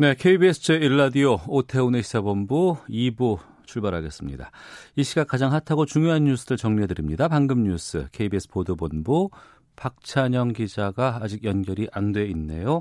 [0.00, 4.50] 네, KBS 제1라디오 오태훈의 시사본부 2부 출발하겠습니다.
[4.96, 7.28] 이 시각 가장 핫하고 중요한 뉴스들 정리해드립니다.
[7.28, 9.28] 방금 뉴스 KBS 보도본부
[9.76, 12.80] 박찬영 기자가 아직 연결이 안 돼 있네요.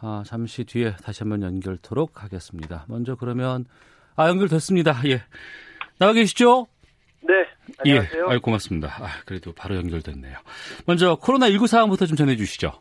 [0.00, 2.86] 아, 잠시 뒤에 다시 한번 연결토록 하겠습니다.
[2.88, 3.66] 먼저 그러면
[4.16, 5.02] 아 연결됐습니다.
[5.04, 5.20] 예,
[5.98, 6.66] 나와 계시죠?
[7.24, 7.34] 네,
[7.80, 8.24] 안녕하세요.
[8.26, 8.88] 예, 아유, 고맙습니다.
[9.04, 10.38] 아, 그래도 바로 연결됐네요.
[10.86, 12.72] 먼저 코로나 19 상황부터 좀 전해주시죠.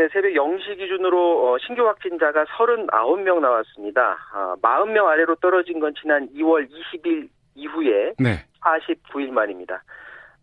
[0.00, 4.16] 네, 새벽 0시 기준으로 어, 신규 확진자가 39명 나왔습니다.
[4.32, 9.82] 아, 40명 아래로 떨어진 건 지난 2월 20일 이후에 네, 49일 만입니다.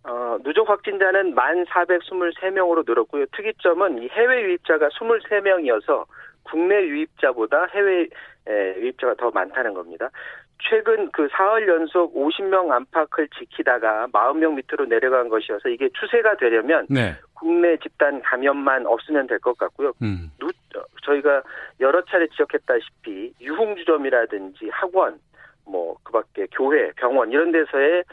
[0.03, 3.25] 어, 누적 확진자는 1,423명으로 늘었고요.
[3.35, 6.05] 특이점은 이 해외 유입자가 23명이어서
[6.43, 8.07] 국내 유입자보다 해외
[8.47, 10.11] 에, 유입자가 더 많다는 겁니다.
[10.59, 17.15] 최근 그 사흘 연속 50명 안팎을 지키다가 40명 밑으로 내려간 것이어서 이게 추세가 되려면 네,
[17.33, 19.93] 국내 집단 감염만 없으면 될 것 같고요.
[20.01, 21.43] 음, 누, 어, 저희가
[21.79, 25.19] 여러 차례 지적했다시피 유흥주점이라든지 학원,
[25.65, 28.03] 뭐 그밖에 교회, 병원 이런 데서의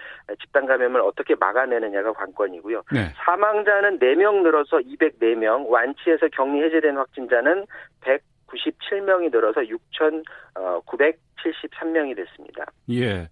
[0.41, 2.83] 집단 감염을 어떻게 막아내느냐가 관건이고요.
[2.93, 7.67] 네, 사망자는 4명 늘어서 204명, 완치해서 격리 해제된 확진자는
[8.55, 9.61] 197명이 늘어서
[10.55, 12.65] 어, 6,973명이 됐습니다.
[12.91, 13.29] 예.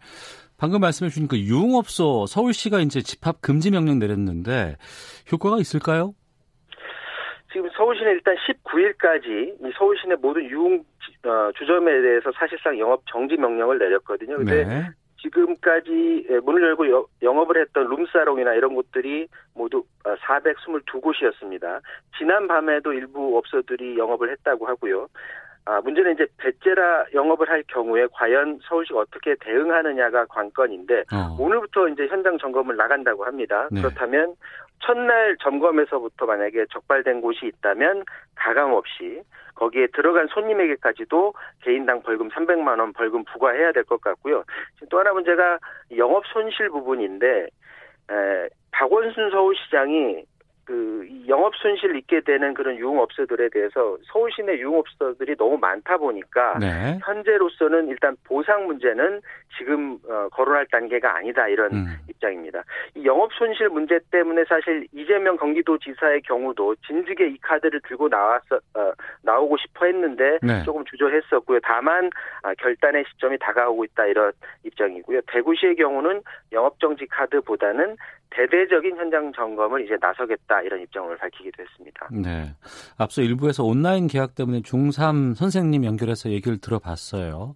[0.58, 4.76] 방금 말씀해 주신 그 유흥업소 서울시가 이제 집합 금지 명령 내렸는데
[5.32, 6.14] 효과가 있을까요?
[7.52, 10.84] 지금 서울시는 일단 19일까지 이 서울시내 모든 유흥
[11.24, 14.36] 어, 주점에 대해서 사실상 영업 정지 명령을 내렸거든요.
[14.36, 14.90] 근데 네.
[15.22, 21.80] 지금까지 예, 문을 열고 여- 영업을 했던 룸사롱이나 이런 곳들이 모두 422곳이었습니다.
[22.18, 25.08] 지난 밤에도 일부 업소들이 영업을 했다고 하고요.
[25.64, 31.36] 아, 문제는 이제 배째라 영업을 할 경우에 과연 서울시가 어떻게 대응하느냐가 관건인데 어.
[31.38, 33.68] 오늘부터 이제 현장 점검을 나간다고 합니다.
[33.70, 33.80] 네.
[33.80, 34.34] 그렇다면
[34.82, 38.04] 첫날 점검에서부터 만약에 적발된 곳이 있다면
[38.34, 39.22] 가감 없이
[39.54, 44.44] 거기에 들어간 손님에게까지도 개인당 벌금 300만 원 벌금 부과해야 될 것 같고요.
[44.74, 45.58] 지금 또 하나 문제가
[45.96, 47.46] 영업 손실 부분인데
[48.10, 50.24] 에, 박원순 서울시장이
[50.64, 56.58] 그이 영업 손실 있게 되는 그런 유흥업소들에 대해서 서울 시 내 유흥업소들이 너무 많다 보니까
[56.58, 56.98] 네.
[57.04, 59.20] 현재로서는 일단 보상 문제는
[59.56, 61.86] 지금 어, 거론할 단계가 아니다 이런 음.
[62.08, 62.64] 입장입니다.
[62.96, 68.92] 이 영업 손실 문제 때문에 사실 이재명 경기도지사의 경우도 진즉에 이 카드를 들고 나왔어 어,
[69.22, 70.62] 나오고 싶어 했는데 네.
[70.64, 71.60] 조금 주저했었고요.
[71.62, 72.10] 다만
[72.42, 74.32] 아, 결단의 시점이 다가오고 있다 이런
[74.64, 75.20] 입장이고요.
[75.28, 77.96] 대구시의 경우는 영업 정지 카드보다는
[78.34, 82.08] 대대적인 현장 점검을 이제 나서겠다 이런 입장을 밝히기도 했습니다.
[82.12, 82.54] 네.
[82.96, 87.54] 앞서 일부에서 온라인 계약 때문에 중3 선생님 연결해서 얘기를 들어봤어요.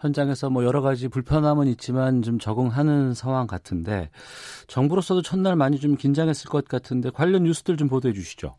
[0.00, 4.10] 현장에서 뭐 여러 가지 불편함은 있지만 좀 적응하는 상황 같은데
[4.66, 8.54] 정부로서도 첫날 많이 좀 긴장했을 것 같은데 관련 뉴스들 좀 보도해 주시죠.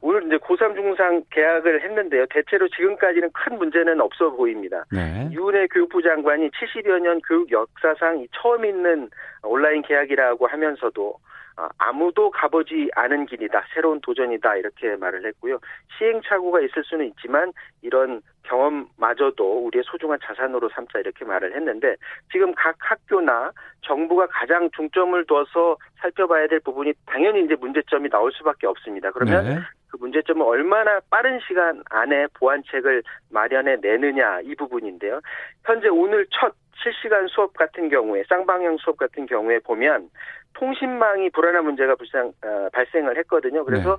[0.00, 2.26] 오늘 이제 고3 중상 계약을 했는데요.
[2.30, 4.84] 대체로 지금까지는 큰 문제는 없어 보입니다.
[4.92, 5.28] 네.
[5.32, 9.10] 유은혜 교육부 장관이 70여 년 교육 역사상 이 처음 있는
[9.42, 11.18] 온라인 계약이라고 하면서도
[11.56, 13.64] 아, 아무도 가보지 않은 길이다.
[13.74, 14.56] 새로운 도전이다.
[14.56, 15.58] 이렇게 말을 했고요.
[15.98, 21.96] 시행착오가 있을 수는 있지만 이런 경험마저도 우리의 소중한 자산으로 삼자 이렇게 말을 했는데
[22.30, 23.50] 지금 각 학교나
[23.82, 29.10] 정부가 가장 중점을 둬서 살펴봐야 될 부분이 당연히 이제 문제점이 나올 수밖에 없습니다.
[29.10, 29.58] 그러면 네.
[29.90, 35.20] 그 문제점은 얼마나 빠른 시간 안에 보완책을 마련해 내느냐 이 부분인데요.
[35.64, 40.10] 현재 오늘 첫 실시간 수업 같은 경우에 쌍방향 수업 같은 경우에 보면
[40.54, 43.64] 통신망이 불안한 문제가 불상, 어, 발생을 했거든요.
[43.64, 43.98] 그래서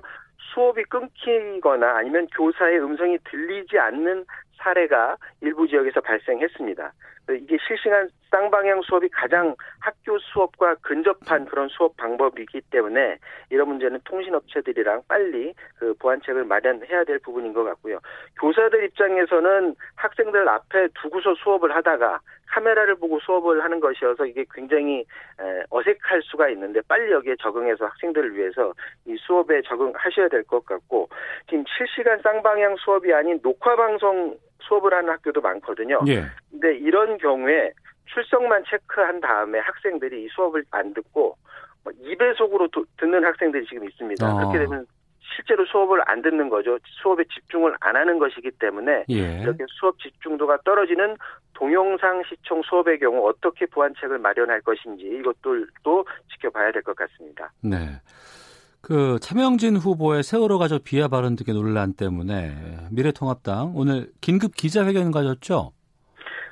[0.52, 4.24] 수업이 끊기거나 아니면 교사의 음성이 들리지 않는
[4.60, 6.92] 사례가 일부 지역에서 발생했습니다.
[7.32, 13.18] 이게 실시간 쌍방향 수업이 가장 학교 수업과 근접한 그런 수업 방법이기 때문에
[13.50, 18.00] 이런 문제는 통신업체들이랑 빨리 그 보완책을 마련해야 될 부분인 것 같고요.
[18.40, 25.04] 교사들 입장에서는 학생들 앞에 두고서 수업을 하다가 카메라를 보고 수업을 하는 것이어서 이게 굉장히
[25.70, 28.74] 어색할 수가 있는데 빨리 여기에 적응해서 학생들을 위해서
[29.06, 31.08] 이 수업에 적응하셔야 될 것 같고
[31.48, 36.00] 지금 실시간 쌍방향 수업이 아닌 녹화 방송 수업을 하는 학교도 많거든요.
[36.08, 36.24] 예.
[36.50, 37.72] 근데 이런 경우에
[38.06, 41.36] 출석만 체크한 다음에 학생들이 이 수업을 안 듣고
[41.84, 44.26] 2배속으로 듣는 학생들이 지금 있습니다.
[44.26, 44.36] 어.
[44.38, 44.86] 그렇게 되면
[45.36, 46.78] 실제로 수업을 안 듣는 거죠.
[47.02, 49.40] 수업에 집중을 안 하는 것이기 때문에 예.
[49.42, 51.16] 이렇게 수업 집중도가 떨어지는
[51.54, 57.52] 동영상 시청 수업의 경우 어떻게 보완책을 마련할 것인지 이것들도 지켜봐야 될 것 같습니다.
[57.62, 57.76] 네.
[58.82, 62.54] 그 차명진 후보의 세월호 가족 비하 발언 등의 논란 때문에
[62.90, 65.72] 미래통합당 오늘 긴급 기자회견 가졌죠?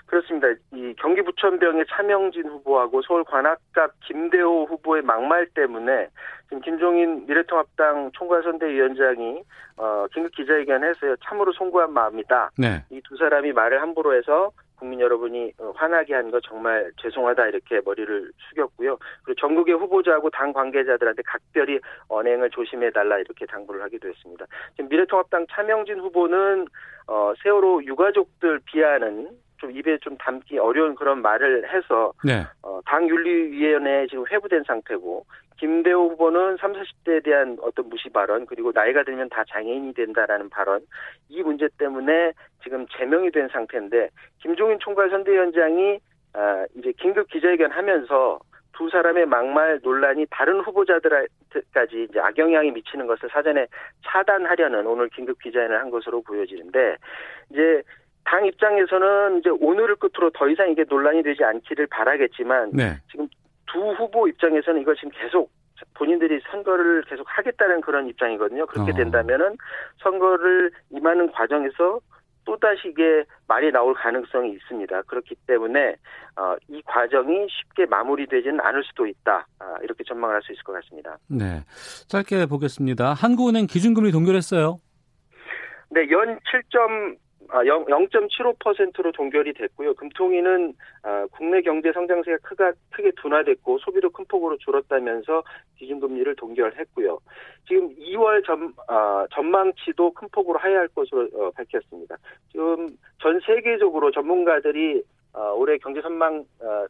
[0.06, 0.48] 그렇습니다.
[0.72, 6.08] 이 경기 부천병의 차명진 후보하고 서울 관악갑 김대호 후보의 막말 때문에
[6.44, 9.42] 지금 김종인 미래통합당 총괄선대위원장이
[9.76, 12.52] 어, 긴급 기자회견해서요 참으로 송구한 마음이다.
[12.58, 12.84] 네.
[12.90, 17.80] 이 두 사람이 말을 함부로 해서 국민 여러분이 어, 화나게 한 거 정말 죄송하다 이렇게
[17.84, 18.98] 머리를 숙였고요.
[19.22, 24.44] 그리고 전국의 후보자하고 당 관계자들한테 각별히 언행을 조심해 달라 이렇게 당부를 하기도 했습니다.
[24.76, 26.66] 지금 미래통합당 차명진 후보는
[27.06, 32.46] 어, 세월호 유가족들 비하는 좀 입에 좀 담기 어려운 그런 말을 해서 네.
[32.62, 35.24] 어, 당 윤리위원회에 지금 회부된 상태고
[35.58, 40.80] 김대호 후보는 3, 40대에 대한 어떤 무시 발언 그리고 나이가 들면 다 장애인이 된다라는 발언
[41.28, 42.32] 이 문제 때문에
[42.62, 44.08] 지금 제명이 된 상태인데
[44.40, 45.98] 김종인 총괄 선대위원장이
[46.34, 48.38] 아, 이제 긴급 기자회견 하면서
[48.78, 53.66] 두 사람의 막말 논란이 다른 후보자들까지 이제 악영향이 미치는 것을 사전에
[54.06, 56.96] 차단하려는 오늘 긴급 기자회견을 한 것으로 보여지는데
[57.50, 57.82] 이제
[58.24, 62.92] 당 입장에서는 이제 오늘을 끝으로 더 이상 이게 논란이 되지 않기를 바라겠지만 네.
[63.10, 63.26] 지금
[63.72, 65.50] 두 후보 입장에서는 이걸 지금 계속
[65.94, 68.66] 본인들이 선거를 계속 하겠다는 그런 입장이거든요.
[68.66, 68.94] 그렇게 어.
[68.94, 69.56] 된다면은
[70.02, 72.00] 선거를 임하는 과정에서
[72.44, 75.02] 또다시 이게 말이 나올 가능성이 있습니다.
[75.02, 75.96] 그렇기 때문에
[76.36, 79.46] 어, 이 과정이 쉽게 마무리되지는 않을 수도 있다.
[79.58, 81.18] 아, 이렇게 전망을 할 수 있을 것 같습니다.
[81.28, 81.62] 네.
[82.08, 83.12] 짧게 보겠습니다.
[83.12, 84.78] 한국은행 기준금리 동결했어요.
[85.90, 87.16] 네, 연 7점
[87.50, 89.94] 아, 0, 0.75%로 동결이 됐고요.
[89.94, 95.42] 금통위는 아, 국내 경제 성장세가 크가, 크게 둔화됐고 소비도 큰 폭으로 줄었다면서
[95.78, 97.18] 기준금리를 동결했고요.
[97.66, 102.16] 지금 2월 전, 아, 전망치도 큰 폭으로 하회할 것으로 어, 밝혔습니다.
[102.50, 102.88] 지금
[103.20, 105.02] 전 세계적으로 전문가들이
[105.32, 106.86] 어, 올해 경제 전망 어,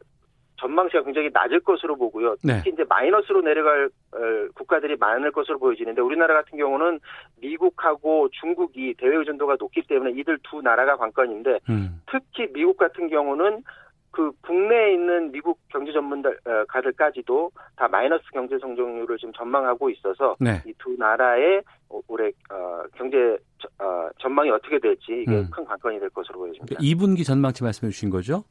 [0.59, 2.35] 전망치가 굉장히 낮을 것으로 보고요.
[2.43, 2.57] 네.
[2.57, 4.17] 특히 이제 마이너스로 내려갈 어,
[4.55, 6.99] 국가들이 많을 것으로 보여지는데 우리나라 같은 경우는
[7.41, 12.01] 미국하고 중국이 대외 의존도가 높기 때문에 이들 두 나라가 관건인데 음.
[12.11, 13.63] 특히 미국 같은 경우는
[14.11, 20.61] 그 국내에 있는 미국 경제 전문가들까지도 다 마이너스 경제 성장률을 지금 전망하고 있어서 네.
[20.65, 21.61] 이두 나라의
[22.07, 25.47] 올해 어, 경제 저- 어, 전망이 어떻게 될지 이게 음.
[25.51, 26.75] 큰 관건이 될 것으로 보여집니다.
[26.81, 28.43] 2분기 전망치 말씀해 주신 거죠?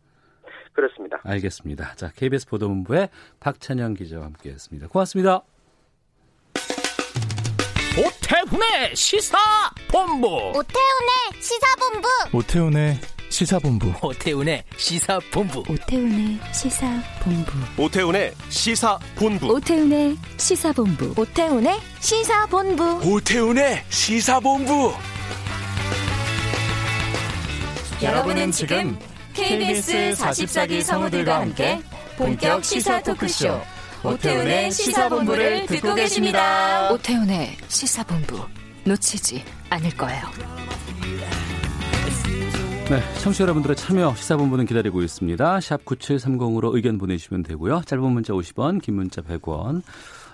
[0.78, 1.18] 그렇습니다.
[1.24, 1.94] 알겠습니다.
[1.96, 3.08] 자, KBS 보도본부의
[3.40, 4.86] 박찬영 기자와 함께했습니다.
[4.86, 5.42] 고맙습니다.
[7.98, 10.26] 오태훈의 시사본부.
[10.54, 11.10] 오태훈의
[11.40, 12.08] 시사본부.
[12.32, 13.92] 오태훈의 시사본부.
[14.06, 15.64] 오태훈의 시사본부.
[15.68, 17.82] 오태훈의 시사본부.
[17.82, 19.50] 오태훈의 시사본부.
[19.50, 21.14] 오태훈의 시사본부.
[21.20, 23.00] 오태훈의 시사본부.
[23.04, 24.92] 오태훈의 시사본부.
[28.00, 28.96] 여러분은 지금
[29.38, 31.80] KBS 44기 성우들과 함께
[32.16, 33.60] 본격 시사 토크쇼
[34.02, 36.90] 오태훈의 시사본부를 듣고 계십니다.
[36.92, 38.44] 오태훈의 시사본부
[38.84, 40.22] 놓치지 않을 거예요.
[42.90, 45.60] 네, 청취자 여러분들의 참여 시사본부는 기다리고 있습니다.
[45.60, 47.82] 샵 9730으로 의견 보내주시면 되고요.
[47.84, 49.82] 짧은 문자 50원, 긴 문자 100원.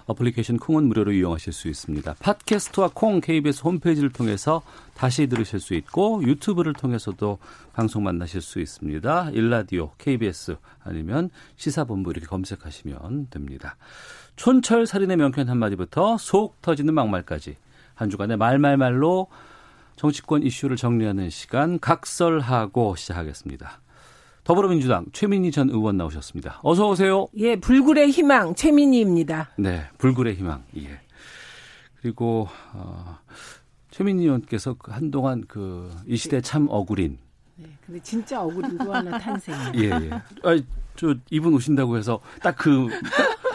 [0.07, 2.15] 어플리케이션 콩은 무료로 이용하실 수 있습니다.
[2.21, 4.63] 팟캐스트와 콩 KBS 홈페이지를 통해서
[4.95, 7.39] 다시 들으실 수 있고 유튜브를 통해서도
[7.73, 9.31] 방송 만나실 수 있습니다.
[9.31, 13.77] 일라디오 KBS 아니면 시사본부 이렇게 검색하시면 됩니다.
[14.37, 17.57] 촌철 살인의 명쾌한 한마디부터 속 터지는 막말까지
[17.95, 19.29] 한 주간의 말말말로
[19.97, 23.81] 정치권 이슈를 정리하는 시간 각설하고 시작하겠습니다.
[24.45, 26.61] 더불어민주당 최민희 전 의원 나오셨습니다.
[26.63, 27.27] 어서 오세요.
[27.37, 29.51] 예, 불굴의 희망 최민희입니다.
[29.57, 30.63] 네, 불굴의 희망.
[30.77, 31.01] 예.
[32.01, 33.19] 그리고 어,
[33.91, 37.17] 최민희 의원께서 그 한동안 그 이 시대 참 억울인.
[37.57, 39.73] 네, 근데 진짜 억울인 또 하나 탄생이에요.
[39.81, 40.11] 예, 예.
[40.11, 40.61] 아,
[40.97, 42.89] 저 이분 오신다고 해서 딱 그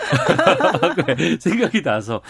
[1.39, 2.21] 생각이 나서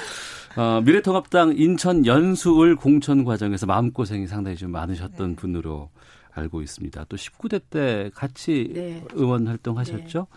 [0.57, 5.35] 어, 미래통합당 인천 연수을 공천 과정에서 마음고생이 상당히 좀 많으셨던 네.
[5.35, 5.89] 분으로
[6.33, 7.05] 알고 있습니다.
[7.09, 9.03] 또 19대 때 같이 네.
[9.13, 10.27] 의원 활동하셨죠?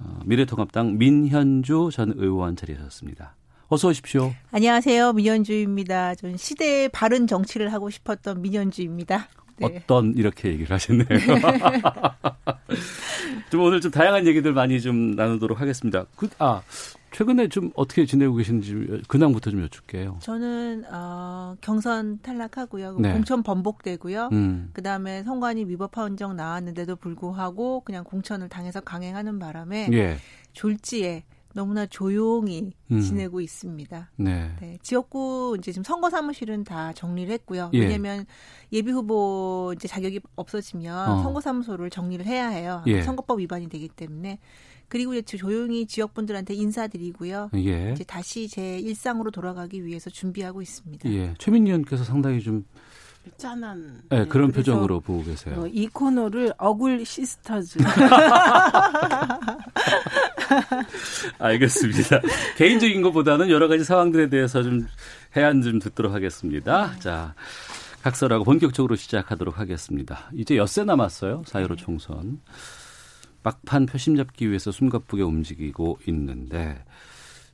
[0.00, 3.34] 어, 미래통합당 민현주 전 의원 자리하셨습니다.
[3.68, 4.32] 어서 오십시오.
[4.50, 5.12] 안녕하세요.
[5.12, 6.14] 민현주입니다.
[6.14, 9.28] 전 시대의 바른 정치를 하고 싶었던 민현주입니다.
[9.58, 9.66] 네.
[9.66, 11.06] 어떤 이렇게 얘기를 하셨네요.
[13.50, 16.06] 좀 오늘 좀 다양한 얘기들 많이 좀 나누도록 하겠습니다.
[16.16, 16.62] 그, 아
[17.10, 20.18] 최근에 좀 어떻게 지내고 계신지 근황부터 좀 여쭐게요.
[20.20, 22.98] 저는 어, 경선 탈락하고요.
[22.98, 23.12] 네.
[23.12, 24.28] 공천 번복되고요.
[24.32, 24.70] 음.
[24.72, 30.16] 그다음에 선관위 위법 판정 나왔는데도 불구하고 그냥 공천을 당해서 강행하는 바람에 예.
[30.52, 31.24] 졸지에
[31.54, 33.00] 너무나 조용히 음.
[33.00, 34.10] 지내고 있습니다.
[34.16, 34.52] 네.
[34.60, 34.78] 네.
[34.82, 37.70] 지역구 이제 지금 선거 사무실은 다 정리를 했고요.
[37.72, 37.80] 예.
[37.80, 38.26] 왜냐하면
[38.72, 41.22] 예비 후보 이제 자격이 없어지면 어.
[41.22, 42.82] 선거 사무소를 정리를 해야 해요.
[42.86, 43.02] 예.
[43.02, 44.38] 선거법 위반이 되기 때문에
[44.88, 47.50] 그리고 이제 조용히 지역 분들한테 인사드리고요.
[47.56, 47.92] 예.
[47.92, 51.10] 이제 다시 제 일상으로 돌아가기 위해서 준비하고 있습니다.
[51.10, 51.34] 예.
[51.38, 52.64] 최민희 의원께서 상당히 좀
[53.36, 55.60] 짠한 네, 그런 표정으로 보고 계세요.
[55.60, 57.78] 어, 이 코너를 억울 시스터즈.
[61.38, 62.20] 알겠습니다.
[62.56, 64.86] 개인적인 것보다는 여러 가지 상황들에 대해서 좀
[65.36, 66.98] 해안 좀 듣도록 하겠습니다.
[67.00, 67.34] 자,
[68.02, 70.30] 각설하고 본격적으로 시작하도록 하겠습니다.
[70.34, 71.42] 이제 엿새 남았어요.
[71.46, 72.40] 사회로 총선.
[73.48, 76.84] 막판 표심 잡기 위해서 숨가쁘게 움직이고 있는데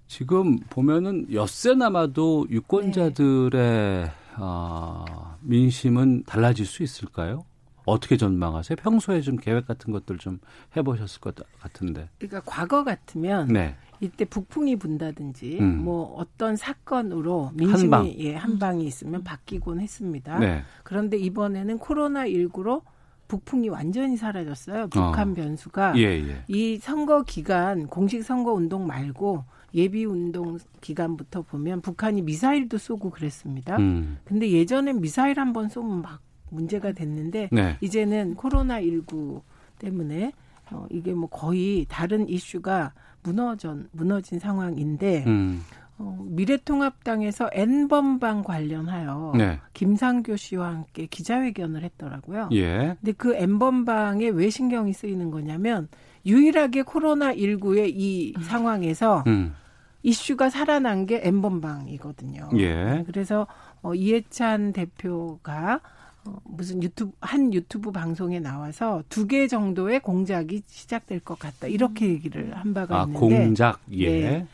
[0.09, 4.11] 지금 보면은 엿새 남아도 유권자들의 네.
[4.39, 7.45] 어, 민심은 달라질 수 있을까요?
[7.87, 8.77] 어떻게 전망하세요?
[8.77, 10.41] 평소에 좀 계획 같은 것들 좀
[10.77, 12.09] 해보셨을 것 같은데.
[12.19, 13.77] 그러니까 과거 같으면 네.
[14.01, 15.85] 이때 북풍이 분다든지 음.
[15.85, 20.39] 뭐 어떤 사건으로 민심이 한 예, 한 방이 있으면 바뀌곤 했습니다.
[20.39, 20.63] 네.
[20.83, 22.83] 그런데 이번에는 코로나 19로
[23.35, 24.89] 북풍이 완전히 사라졌어요.
[24.89, 25.35] 북한 어.
[25.35, 26.45] 변수가 예, 예.
[26.47, 33.77] 이 선거 기간 공식 선거 운동 말고 예비 운동 기간부터 보면 북한이 미사일도 쏘고 그랬습니다.
[33.77, 34.19] 음.
[34.25, 37.77] 근데 예전엔 미사일 한 번 쏘면 막 문제가 됐는데 네.
[37.81, 39.43] 이제는 코로나 19
[39.81, 40.33] 때문에
[40.71, 42.93] 어, 이게 뭐 거의 다른 이슈가
[43.25, 45.63] 무너진 무너진 상황인데 음.
[45.97, 49.61] 어, 미래통합당에서 N번방 관련하여 네.
[49.75, 52.49] 김상교 씨와 함께 기자회견을 했더라고요.
[52.53, 52.97] 예.
[53.01, 55.89] 근데 그 N번방에 왜 신경이 쓰이는 거냐면
[56.27, 59.55] 유일하게 코로나19의 이 상황에서 음.
[60.03, 62.51] 이슈가 살아난 게 N번방이거든요.
[62.59, 63.05] 예.
[63.07, 63.47] 그래서
[63.83, 65.81] 어, 이해찬 대표가
[66.27, 72.09] 어, 무슨 유튜브 한 유튜브 방송에 나와서 두 개 정도의 공작이 시작될 것 같다 이렇게
[72.09, 74.21] 얘기를 한 바가 아, 있는데 공작 예.
[74.21, 74.47] 네.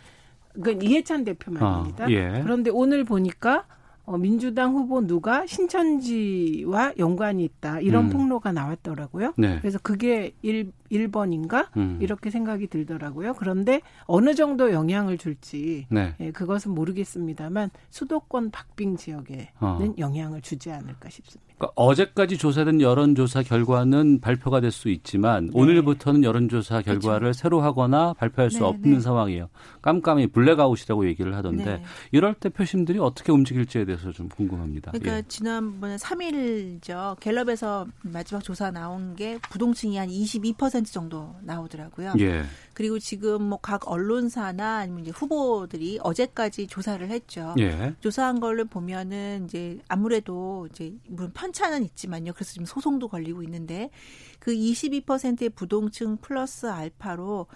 [0.52, 2.04] 그건 이해찬 대표 말입니다.
[2.04, 2.40] 아, 예.
[2.42, 3.66] 그런데 오늘 보니까
[4.04, 8.11] 어, 민주당 후보 누가 신천지와 연관이 있다 이런 음.
[8.11, 9.35] 폭로가 나왔더라고요.
[9.37, 9.59] 네.
[9.61, 11.99] 그래서 그게 1, 1번인가 음.
[12.00, 13.35] 이렇게 생각이 들더라고요.
[13.35, 16.14] 그런데 어느 정도 영향을 줄지 네.
[16.20, 19.78] 예, 그것은 모르겠습니다만 수도권 박빙 지역에는 어.
[19.99, 21.50] 영향을 주지 않을까 싶습니다.
[21.59, 25.50] 그러니까 어제까지 조사된 여론조사 결과는 발표가 될 수 있지만 네.
[25.54, 27.38] 오늘부터는 여론조사 결과를 그렇죠.
[27.38, 29.00] 새로 하거나 발표할 수 네, 없는 네.
[29.00, 29.49] 상황이에요.
[29.82, 31.82] 깜깜이 블랙아웃이라고 얘기를 하던데 네.
[32.12, 34.92] 이럴 때 표심들이 어떻게 움직일지에 대해서 좀 궁금합니다.
[34.92, 35.23] 그러니까 예.
[35.28, 37.18] 지난번에 3일죠.
[37.20, 42.15] 갤럽에서 마지막 조사 나온 게 부동층이 한22% 정도 나오더라고요.
[42.19, 42.45] 예.
[42.75, 47.55] 그리고 지금 뭐 각 언론사나 아니면 이제 후보들이 어제까지 조사를 했죠.
[47.59, 47.95] 예.
[48.01, 52.33] 조사한 걸로 보면은 이제 아무래도 이제 물론 편차는 있지만요.
[52.33, 53.91] 그래서 지금 소송도 걸리고 있는데
[54.39, 57.47] 그 22%의 부동층 플러스 알파로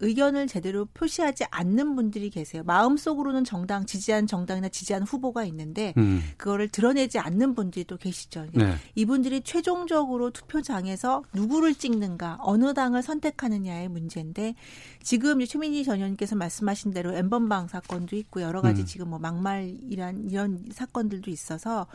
[0.00, 2.62] 의견을 제대로 표시하지 않는 분들이 계세요.
[2.64, 6.22] 마음속으로는 정당 지지한 정당이나 지지한 후보가 있는데 음.
[6.36, 8.46] 그거를 드러내지 않는 분들이 또 계시죠.
[8.52, 8.74] 네.
[8.94, 14.54] 이분들이 최종적으로 투표장에서 누구를 찍는가, 어느 당을 선택하느냐의 문제인데
[15.02, 18.86] 지금 최민희 전 의원께서 말씀하신 대로 엠번방 사건도 있고 여러 가지 음.
[18.86, 21.86] 지금 뭐 막말이란 이런 사건들도 있어서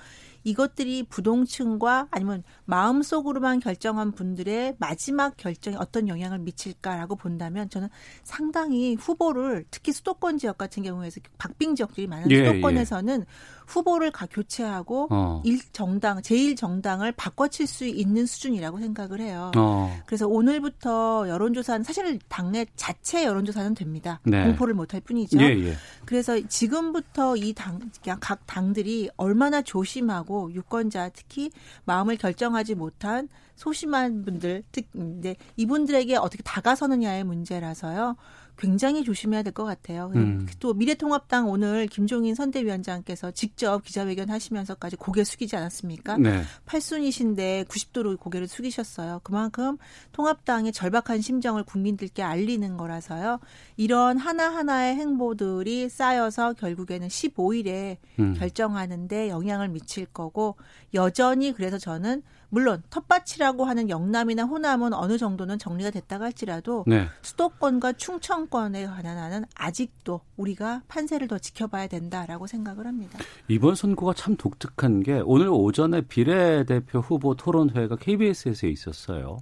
[0.45, 7.89] 이것들이 부동층과 아니면 마음속으로만 결정한 분들의 마지막 결정에 어떤 영향을 미칠까라고 본다면 저는
[8.23, 13.25] 상당히 후보를 특히 수도권 지역 같은 경우에서 박빙 지역들이 많은 예, 수도권에서는 예.
[13.67, 15.41] 후보를 가 교체하고 어.
[15.45, 19.51] 일 정당 제일 정당을 바꿔칠 수 있는 수준이라고 생각을 해요.
[19.55, 19.95] 어.
[20.05, 24.19] 그래서 오늘부터 여론조사는 사실 당내 자체 여론조사는 됩니다.
[24.23, 24.43] 네.
[24.43, 25.39] 공포를 못할 뿐이죠.
[25.39, 25.73] 예, 예.
[26.05, 31.51] 그래서 지금부터 이당각 당들이 얼마나 조심하고 하고 유권자 특히
[31.85, 38.17] 마음을 결정하지 못한 소심한 분들 특인데 이분들에게 어떻게 다가서느냐의 문제라서요.
[38.57, 40.11] 굉장히 조심해야 될 것 같아요.
[40.15, 40.47] 음.
[40.59, 46.17] 또 미래통합당 오늘 김종인 선대위원장께서 직접 기자회견 하시면서까지 고개 숙이지 않았습니까?
[46.17, 46.41] 네.
[46.65, 49.21] 8순이신데 90도로 고개를 숙이셨어요.
[49.23, 49.77] 그만큼
[50.11, 53.39] 통합당의 절박한 심정을 국민들께 알리는 거라서요.
[53.77, 58.33] 이런 하나하나의 행보들이 쌓여서 결국에는 15일에 음.
[58.37, 60.55] 결정하는데 영향을 미칠 거고
[60.93, 62.23] 여전히 그래서 저는
[62.55, 67.05] 물론 텃밭이라고 하는 영남이나 호남은 어느 정도는 정리가 됐다고 할지라도 네.
[67.21, 73.19] 수도권과 충청권에 관한 한은 아직도 우리가 판세를 더 지켜봐야 된다라고 생각을 합니다.
[73.49, 79.39] 이번 선거가 참 독특한 게 오늘 오전에 비례대표 후보 토론회가 KBS에서 있었어요.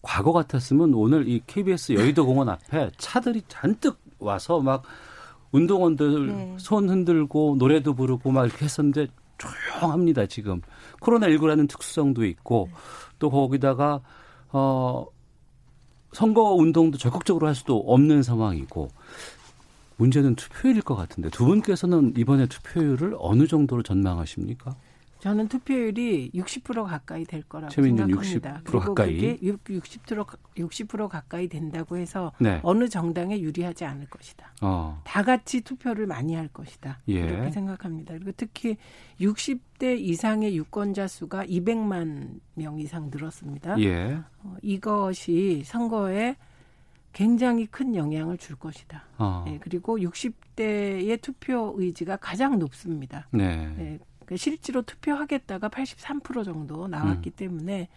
[0.00, 4.84] 과거 같았으면 오늘 이 KBS 여의도 공원 앞에 차들이 잔뜩 와서 막
[5.52, 6.56] 운동원들 네.
[6.58, 10.62] 손 흔들고 노래도 부르고 막 이렇게 했었는데 조용합니다, 지금.
[11.00, 12.68] 코로나19라는 특수성도 있고,
[13.18, 14.00] 또 거기다가,
[14.50, 15.06] 어,
[16.12, 18.88] 선거 운동도 적극적으로 할 수도 없는 상황이고
[19.96, 24.74] 문제는 투표율일 것 같은데 두 분께서는 이번에 투표율을 어느 정도로 전망하십니까?
[25.20, 28.62] 저는 투표율이 60% 가까이 될 거라고 생각합니다.
[28.64, 29.38] 60% 가까이.
[29.40, 32.60] 60% 60% 가까이 된다고 해서 네.
[32.62, 34.52] 어느 정당에 유리하지 않을 것이다.
[34.62, 35.00] 어.
[35.04, 37.00] 다 같이 투표를 많이 할 것이다.
[37.08, 37.14] 예.
[37.14, 38.14] 이렇게 생각합니다.
[38.14, 38.76] 그리고 특히
[39.20, 43.80] 60대 이상의 유권자 수가 200만 명 이상 늘었습니다.
[43.80, 44.20] 예.
[44.42, 46.36] 어, 이것이 선거에
[47.12, 49.04] 굉장히 큰 영향을 줄 것이다.
[49.18, 49.42] 어.
[49.46, 53.26] 네, 그리고 60대의 투표 의지가 가장 높습니다.
[53.32, 53.66] 네.
[53.76, 57.32] 네, 그 실제로 투표하겠다가 83% 정도 나왔기 음.
[57.36, 57.88] 때문에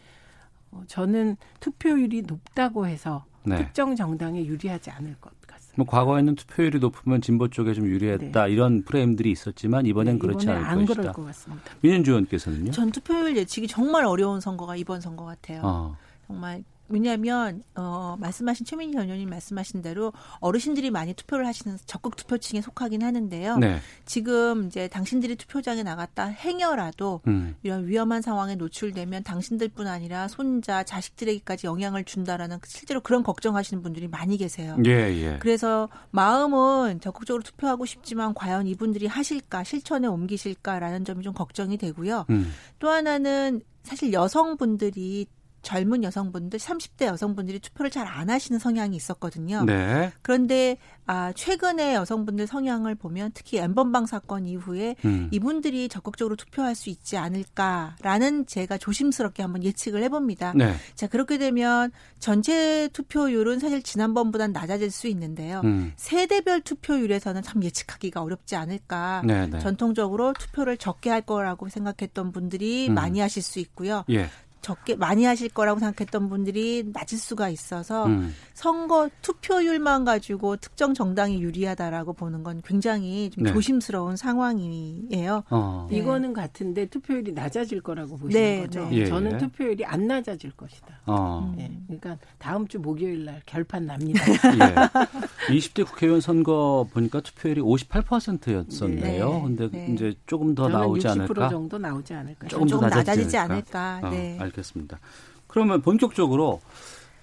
[0.72, 3.58] 어, 저는 투표율이 높다고 해서 네.
[3.58, 5.74] 특정 정당에 유리하지 않을 것 같습니다.
[5.76, 8.52] 뭐 과거에는 투표율이 높으면 진보 쪽에 좀 유리했다 네.
[8.52, 11.02] 이런 프레임들이 있었지만 이번엔 네, 그렇지 않을 안 것이다.
[11.02, 11.72] 그럴 것 같습니다.
[11.82, 12.72] 민현주 의원께서는요?
[12.72, 15.62] 전 투표율 예측이 정말 어려운 선거가 이번 선거 같아요.
[15.64, 15.98] 어.
[16.28, 22.62] 정말 왜냐하면 어 말씀하신 최민희 전 의원님 말씀하신 대로 어르신들이 많이 투표를 하시는 적극 투표층에
[22.62, 23.57] 속하긴 하는데요.
[23.57, 23.79] 네.
[24.05, 27.55] 지금 이제 당신들이 투표장에 나갔다 행여라도 음.
[27.63, 34.38] 이런 위험한 상황에 노출되면 당신들뿐 아니라 손자, 자식들에게까지 영향을 준다라는 실제로 그런 걱정하시는 분들이 많이
[34.38, 34.77] 계세요.
[34.86, 35.38] 예, 예.
[35.39, 42.25] 그래서 마음은 적극적으로 투표하고 싶지만 과연 이분들이 하실까 실천에 옮기실까라는 점이 좀 걱정이 되고요.
[42.29, 42.51] 음.
[42.79, 45.25] 또 하나는 사실 여성분들이
[45.62, 49.63] 젊은 여성분들, 30대 여성분들이 투표를 잘 안 하시는 성향이 있었거든요.
[49.63, 50.12] 네.
[50.22, 50.77] 그런데
[51.08, 55.30] 아, 최근에 여성분들 성향을 보면 특히 엠번방 사건 이후에 음.
[55.32, 60.53] 이분들이 적극적으로 투표할 수 있지 않을까라는 제가 조심스럽게 한번 예측을 해봅니다.
[60.56, 60.75] 네.
[60.96, 65.62] 자 그렇게 되면 전체 투표율은 사실 지난번보다는 낮아질 수 있는데요.
[65.63, 65.94] 음.
[65.96, 69.24] 세대별 투표율에서는 참 예측하기가 어렵지 않을까.
[69.25, 69.60] 네, 네.
[69.60, 72.94] 전통적으로 투표를 적게 할 거라고 생각했던 분들이 음.
[72.94, 74.03] 많이 하실 수 있고요.
[74.10, 74.30] 예.
[74.62, 78.34] 적게 많이 하실 거라고 생각했던 분들이 낮을 수가 있어서 음.
[78.53, 83.53] 선거 투표율만 가지고 특정 정당이 유리하다라고 보는 건 굉장히 좀 네.
[83.53, 85.44] 조심스러운 상황이에요.
[85.50, 85.88] 어.
[85.89, 85.98] 네.
[85.98, 88.86] 이거는 같은데 투표율이 낮아질 거라고 보시는 네, 거죠.
[88.86, 88.98] 네.
[88.98, 89.38] 예, 저는 예.
[89.39, 91.01] 투표율이 안 낮아질 것이다.
[91.08, 91.53] 어.
[91.58, 91.72] 네.
[91.88, 94.21] 그러니까 다음 주 목요일 날 결판 납니다.
[94.30, 95.56] 예.
[95.56, 99.41] 20대 국회의원 선거 보니까 투표율이 58%였었네요.
[99.41, 101.47] 근데 이제 조금 더 나오지 않을까?
[101.47, 102.47] 60% 정도 나오지 않을까?
[102.47, 104.02] 조금, 조금 낮아지지 않을까?
[104.04, 104.38] 어, 네.
[104.52, 105.00] 알겠습니다.
[105.48, 106.62] 그러면 본격적으로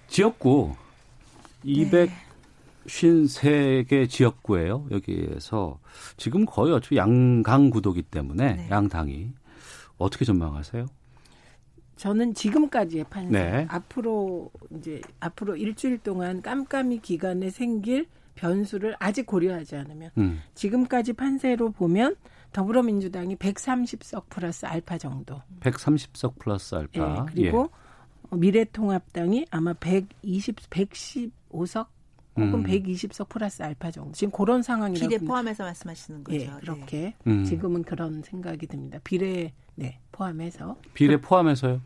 [0.08, 0.74] 지역구
[1.64, 4.86] 253개 지역구예요.
[4.90, 5.78] 여기에서
[6.16, 8.68] 지금 거의 어차피 양강 구도기 때문에 네.
[8.70, 9.30] 양당이
[9.98, 10.86] 어떻게 전망하세요?
[11.96, 13.66] 저는 지금까지의 판세 네.
[13.68, 20.40] 앞으로 이제 앞으로 일주일 동안 깜깜이 기간에 생길 변수를 아직 고려하지 않으면 음.
[20.54, 22.14] 지금까지 판세로 보면
[22.52, 25.40] 더불어민주당이 130석 플러스 알파 정도.
[25.60, 27.24] 130석 플러스 알파.
[27.26, 27.70] 네, 그리고
[28.32, 28.36] 예.
[28.36, 31.86] 미래통합당이 아마 120, 115석
[32.36, 32.64] 혹은 음.
[32.64, 34.12] 120석 플러스 알파 정도.
[34.12, 35.08] 지금 그런 상황이라고.
[35.08, 36.38] 비례 포함해서 말씀하시는 거죠.
[36.38, 37.14] 예, 네, 그렇게 네.
[37.26, 37.44] 음.
[37.44, 38.98] 지금은 그런 생각이 듭니다.
[39.02, 40.76] 비례 네, 포함해서.
[40.94, 41.80] 비례 포함해서요?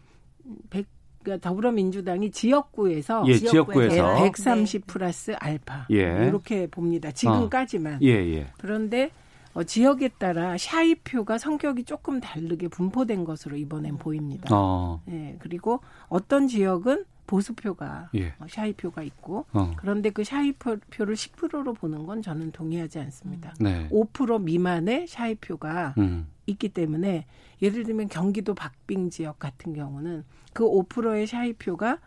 [0.70, 0.86] 100
[1.22, 6.26] 그러니까 더불어민주당이 지역구에서 예, 지역구에서 130 플러스 알파 예.
[6.26, 7.12] 이렇게 봅니다.
[7.12, 7.94] 지금까지만.
[7.94, 7.98] 어.
[8.02, 8.48] 예, 예.
[8.58, 9.10] 그런데
[9.54, 14.48] 어, 지역에 따라 샤이표가 성격이 조금 다르게 분포된 것으로 이번엔 보입니다.
[14.50, 15.02] 어.
[15.08, 18.34] 예, 그리고 어떤 지역은 보수표가 예.
[18.38, 19.72] 어, 샤이표가 있고 어.
[19.76, 23.54] 그런데 그 샤이표를 10%로 보는 건 저는 동의하지 않습니다.
[23.60, 23.88] 네.
[23.90, 26.26] 5% 미만의 샤이표가 음.
[26.46, 27.26] 있기 때문에
[27.62, 31.98] 예를 들면 경기도 박빙 지역 같은 경우는 그 5%의 샤이표가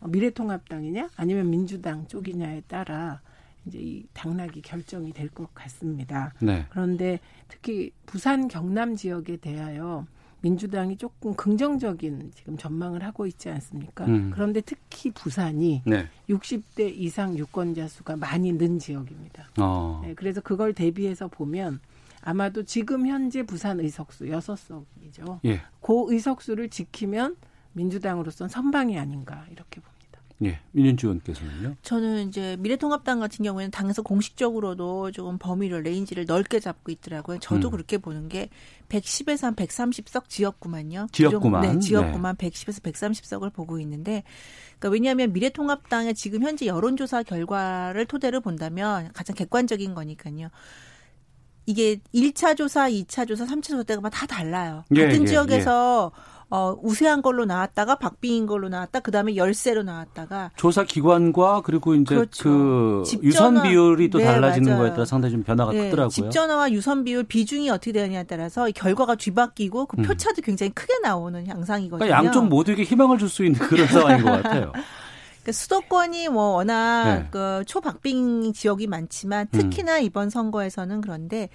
[0.00, 3.20] 미래통합당이냐 아니면 민주당 쪽이냐에 따라
[3.66, 6.32] 이제 이 당락이 결정이 될 것 같습니다.
[6.40, 6.66] 네.
[6.70, 10.06] 그런데 특히 부산 경남 지역에 대하여
[10.42, 14.04] 민주당이 조금 긍정적인 지금 전망을 하고 있지 않습니까?
[14.06, 14.30] 음.
[14.34, 16.08] 그런데 특히 부산이 네.
[16.28, 19.50] 60대 이상 유권자 수가 많이 는 지역입니다.
[19.60, 20.00] 어.
[20.04, 21.80] 네, 그래서 그걸 대비해서 보면
[22.22, 25.40] 아마도 지금 현재 부산 의석수 6석이죠.
[25.44, 25.60] 예.
[25.80, 27.36] 그 의석수를 지키면
[27.72, 30.01] 민주당으로선 선방이 아닌가 이렇게 봅니다.
[30.44, 31.76] 예, 민현주 의원께서는요?
[31.82, 37.38] 저는 이제 미래통합당 같은 경우에는 당에서 공식적으로도 조금 범위를 range를 넓게 잡고 있더라고요.
[37.38, 37.70] 저도 음.
[37.70, 38.48] 그렇게 보는 게
[38.88, 41.06] 110에서 한 130석 지역구만요.
[41.06, 41.62] 그 지역구만.
[41.62, 42.50] 네, 지역구만 네.
[42.50, 44.24] 110에서 130석을 보고 있는데
[44.78, 50.50] 그러니까 왜냐하면 미래통합당의 지금 현재 여론조사 결과를 토대로 본다면 가장 객관적인 거니까요.
[51.66, 54.84] 이게 1차 조사, 2차 조사, 3차 조사 때가 다 달라요.
[54.96, 56.31] 예, 같은 예, 지역에서 예.
[56.54, 59.00] 어, 우세한 걸로 나왔다가 박빙인 걸로 나왔다.
[59.00, 62.44] 그다음에 열세로 나왔다가 조사 기관과 그리고 이제 그렇죠.
[62.44, 64.82] 그 집전화, 유선 비율이 또 네, 달라지는 맞아요.
[64.82, 66.10] 거에 따라 상당히 좀 변화가 네, 크더라고요.
[66.10, 70.02] 집전화와 유선 비율 비중이 어떻게 되느냐에 따라서 결과가 뒤바뀌고 그 음.
[70.02, 72.06] 표차도 굉장히 크게 나오는 양상이거든요.
[72.06, 74.72] 그러니까 양쪽 모두에게 희망을 줄 수 있는 그런 상황인 것 같아요.
[75.42, 77.28] 그러니까 수도권이 뭐 워낙 네.
[77.30, 80.02] 그 초박빙 지역이 많지만 특히나 음.
[80.02, 81.48] 이번 선거에서는 그런데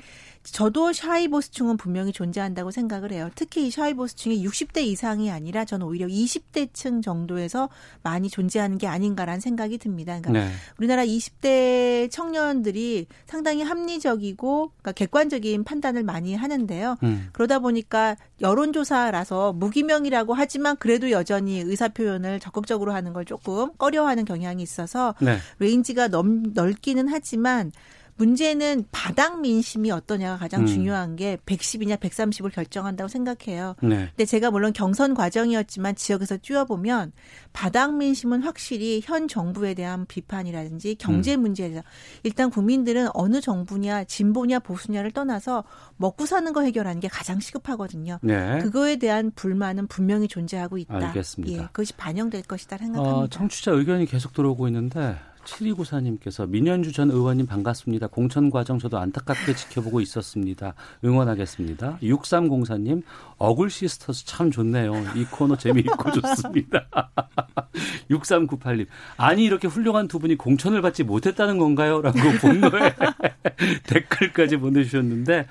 [0.51, 3.29] 저도 샤이보스층은 분명히 존재한다고 생각을 해요.
[3.35, 7.69] 특히 이 샤이보스층이 60대 이상이 아니라 저는 오히려 20대층 정도에서
[8.03, 10.19] 많이 존재하는 게 아닌가라는 생각이 듭니다.
[10.21, 10.51] 그러니까 네.
[10.77, 16.97] 우리나라 20대 청년들이 상당히 합리적이고 그러니까 객관적인 판단을 많이 하는데요.
[17.03, 17.29] 음.
[17.33, 24.63] 그러다 보니까 여론조사라서 무기명이라고 하지만 그래도 여전히 의사 표현을 적극적으로 하는 걸 조금 꺼려하는 경향이
[24.63, 25.37] 있어서 네.
[25.59, 27.71] range가 넓, 넓기는 하지만
[28.17, 30.65] 문제는 바닥 민심이 어떠냐가 가장 음.
[30.65, 33.75] 중요한 게 110이냐 130을 결정한다고 생각해요.
[33.81, 34.07] 네.
[34.09, 37.11] 근데 제가 물론 경선 과정이었지만 지역에서 뛰어보면
[37.53, 41.41] 바닥 민심은 확실히 현 정부에 대한 비판이라든지 경제 음.
[41.41, 41.83] 문제에 대해서
[42.23, 45.63] 일단 국민들은 어느 정부냐 진보냐 보수냐를 떠나서
[45.97, 48.19] 먹고 사는 거 해결하는 게 가장 시급하거든요.
[48.23, 48.59] 네.
[48.59, 51.07] 그거에 대한 불만은 분명히 존재하고 있다.
[51.07, 51.53] 알겠습니다.
[51.53, 53.17] 예, 그것이 반영될 것이다 생각합니다.
[53.17, 58.07] 어, 청취자 의견이 계속 들어오고 있는데 7294님께서 민현주 전 의원님 반갑습니다.
[58.07, 60.73] 공천 과정 저도 안타깝게 지켜보고 있었습니다.
[61.03, 61.99] 응원하겠습니다.
[62.01, 63.03] 6304님
[63.37, 64.93] 억울 sisters 참 좋네요.
[65.15, 66.87] 이 코너 재미있고 좋습니다.
[68.09, 72.01] 6398님 아니 이렇게 훌륭한 두 분이 공천을 받지 못했다는 건가요?
[72.01, 72.93] 라고 분노의
[73.87, 75.47] 댓글까지 보내주셨는데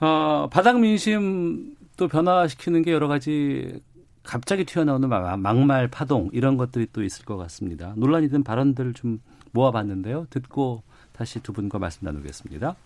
[0.00, 3.80] 어, 바닥 민심 또 변화시키는 게 여러 가지
[4.22, 7.94] 갑자기 튀어나오는 막말 파동 이런 것들이 또 있을 것 같습니다.
[7.96, 9.20] 논란이 된 발언들을 좀
[9.52, 10.26] 모아봤는데요.
[10.30, 12.76] 듣고 다시 두 분과 말씀 나누겠습니다.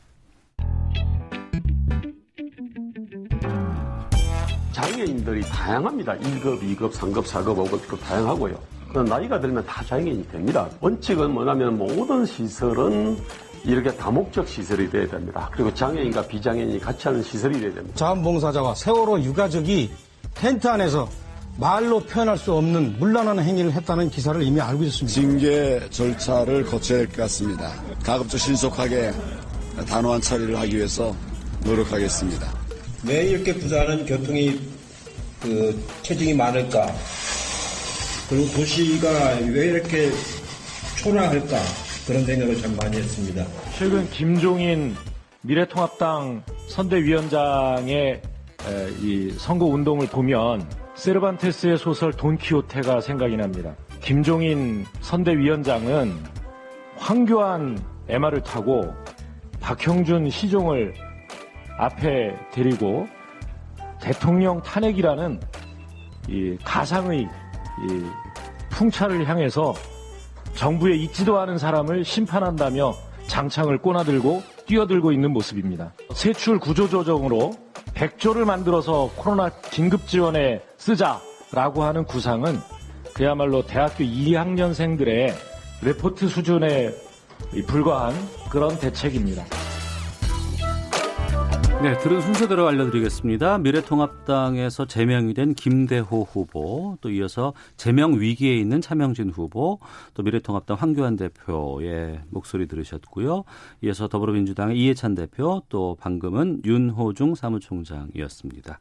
[4.73, 6.17] 장애인들이 다양합니다.
[6.17, 8.59] 1급, 2급, 3급, 4급, 5급 다양하고요.
[9.09, 10.69] 나이가 들면 다 장애인이 됩니다.
[10.81, 13.17] 원칙은 뭐냐면 모든 시설은
[13.65, 15.49] 이렇게 다목적 시설이 돼야 됩니다.
[15.53, 17.97] 그리고 장애인과 비장애인이 같이 하는 시설이 돼야 됩니다.
[17.97, 19.91] 자원봉사자와 세월호 유가족이
[20.35, 21.09] 텐트 안에서
[21.57, 25.13] 말로 표현할 수 없는 물란한 행위를 했다는 기사를 이미 알고 있습니다.
[25.15, 27.73] 징계 절차를 거쳐야 할 것 같습니다.
[28.05, 29.13] 가급적 신속하게
[29.89, 31.15] 단호한 처리를 하기 위해서
[31.65, 32.53] 노력하겠습니다.
[33.07, 34.59] 왜 이렇게 부산은 교통이
[35.41, 36.93] 그 체증이 많을까?
[38.29, 39.09] 그리고 도시가
[39.53, 40.11] 왜 이렇게
[40.97, 41.57] 초라할까?
[42.07, 43.47] 그런 생각을 참 많이 했습니다.
[43.79, 44.95] 최근 김종인
[45.43, 48.23] 미래통합당 선대위원장의
[49.03, 53.75] 이 선거 운동을 보면 세르반테스의 소설 돈키호테가 생각이 납니다.
[54.01, 56.15] 김종인 선대위원장은
[56.97, 58.95] 황교안 MR을 타고
[59.61, 60.95] 박형준 시종을
[61.79, 63.09] 앞에 데리고
[64.01, 65.41] 대통령 탄핵이라는
[66.29, 68.07] 이 가상의 이
[68.71, 69.75] 풍차를 향해서
[70.55, 72.95] 정부에 있지도 않은 사람을 심판한다며
[73.27, 75.93] 장창을 꼬나들고 뛰어들고 있는 모습입니다.
[76.15, 77.53] 세출 구조조정으로
[77.95, 82.59] 100조를 만들어서 코로나 긴급 지원에 쓰자라고 하는 구상은
[83.15, 85.33] 그야말로 대학교 2학년생들의
[85.83, 86.93] 레포트 수준에
[87.67, 88.15] 불과한
[88.51, 89.64] 그런 대책입니다.
[91.85, 93.59] 네, 들은 순서대로 알려드리겠습니다.
[93.59, 99.81] 미래통합당에서 제명이 된 김대호 후보, 또 이어서 제명 위기에 있는 차명진 후보,
[100.15, 103.45] 또 미래통합당 황교안 대표의 목소리 들으셨고요.
[103.83, 108.81] 이어서 더불어민주당의 이해찬 대표, 또 방금은 윤호중 사무총장이었습니다.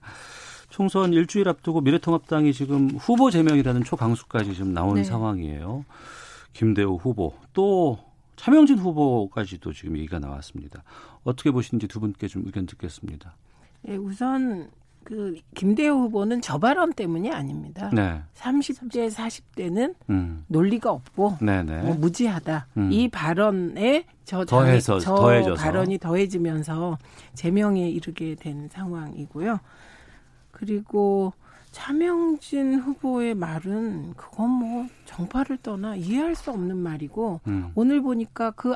[0.70, 5.04] 총선 일주일 앞두고 미래통합당이 지금 후보 제명이라는 초강수까지 지금 나온 네.
[5.04, 5.84] 상황이에요.
[6.54, 8.00] 김대호 후보, 또
[8.38, 10.84] 차명진 후보까지도 지금 얘기가 나왔습니다.
[11.24, 13.36] 어떻게 보시는지 두 분께 좀 의견 듣겠습니다.
[13.88, 14.70] 예, 우선
[15.04, 17.90] 그 김대호 후보는 저 발언 때문이 아닙니다.
[17.94, 18.22] 네.
[18.36, 20.46] 30대, 40대는 음.
[20.48, 21.38] 논리가 없고
[21.84, 22.68] 뭐 무지하다.
[22.78, 22.92] 음.
[22.92, 25.62] 이 발언에 저, 더해서, 저 더해져서.
[25.62, 26.98] 발언이 더해지면서
[27.34, 29.60] 제명에 이르게 된 상황이고요.
[30.52, 31.34] 그리고
[31.72, 37.72] 차명진 후보의 말은 그건 뭐 정파를 떠나 이해할 수 없는 말이고 음.
[37.76, 38.76] 오늘 보니까 그그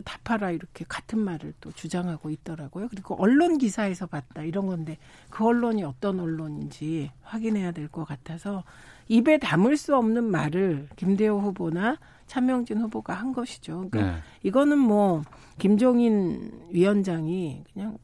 [0.00, 2.88] 다파라 이렇게 같은 말을 또 주장하고 있더라고요.
[2.88, 4.96] 그리고 언론 기사에서 봤다 이런 건데
[5.28, 8.64] 그 언론이 어떤 언론인지 확인해야 될 것 같아서
[9.08, 13.88] 입에 담을 수 없는 말을 김대호 후보나 차명진 후보가 한 것이죠.
[13.90, 14.22] 그러니까 네.
[14.42, 15.22] 이거는 뭐
[15.58, 17.98] 김종인 위원장이 그냥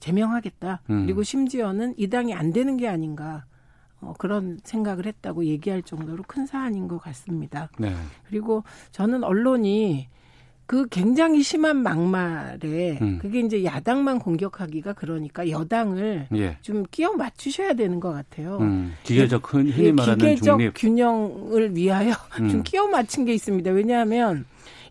[0.00, 0.80] 제명하겠다.
[0.88, 1.02] 음.
[1.04, 3.44] 그리고 심지어는 이 당이 안 되는 게 아닌가.
[4.00, 7.70] 어, 그런 생각을 했다고 얘기할 정도로 큰 사안인 것 같습니다.
[7.78, 7.94] 네.
[8.28, 10.08] 그리고 저는 언론이
[10.66, 13.18] 그 굉장히 심한 막말에 음.
[13.20, 16.56] 그게 이제 야당만 공격하기가 그러니까 여당을 예.
[16.62, 18.58] 좀 끼워 맞추셔야 되는 것 같아요.
[18.60, 18.94] 음.
[19.02, 20.72] 기계적 흔히 예, 말하는 기계적 중립.
[20.74, 22.48] 균형을 위하여 음.
[22.48, 23.70] 좀 끼워 맞춘 게 있습니다.
[23.72, 24.46] 왜냐하면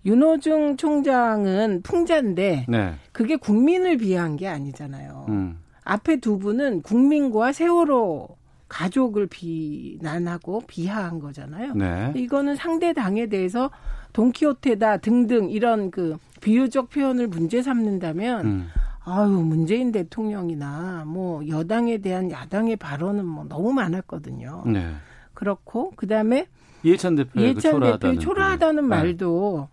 [0.05, 2.93] 윤호중 총장은 풍자인데 네.
[3.11, 5.25] 그게 국민을 비한 게 아니잖아요.
[5.29, 5.57] 음.
[5.85, 8.29] 앞에 두 분은 국민과 세월호
[8.73, 11.75] 가족을 비난하고 비하한 거잖아요.
[11.75, 12.11] 네.
[12.15, 13.69] 이거는 상대 당에 대해서
[14.13, 18.67] 돈키호테다 등등 이런 그 비유적 표현을 문제 삼는다면 음.
[19.05, 24.63] 아유 문재인 대통령이나 뭐 여당에 대한 야당의 발언은 뭐 너무 많았거든요.
[24.65, 24.91] 네.
[25.35, 26.47] 그렇고 그다음에
[26.81, 29.69] 이해찬 대표의 이해찬 그 초라하다는, 초라하다는 말도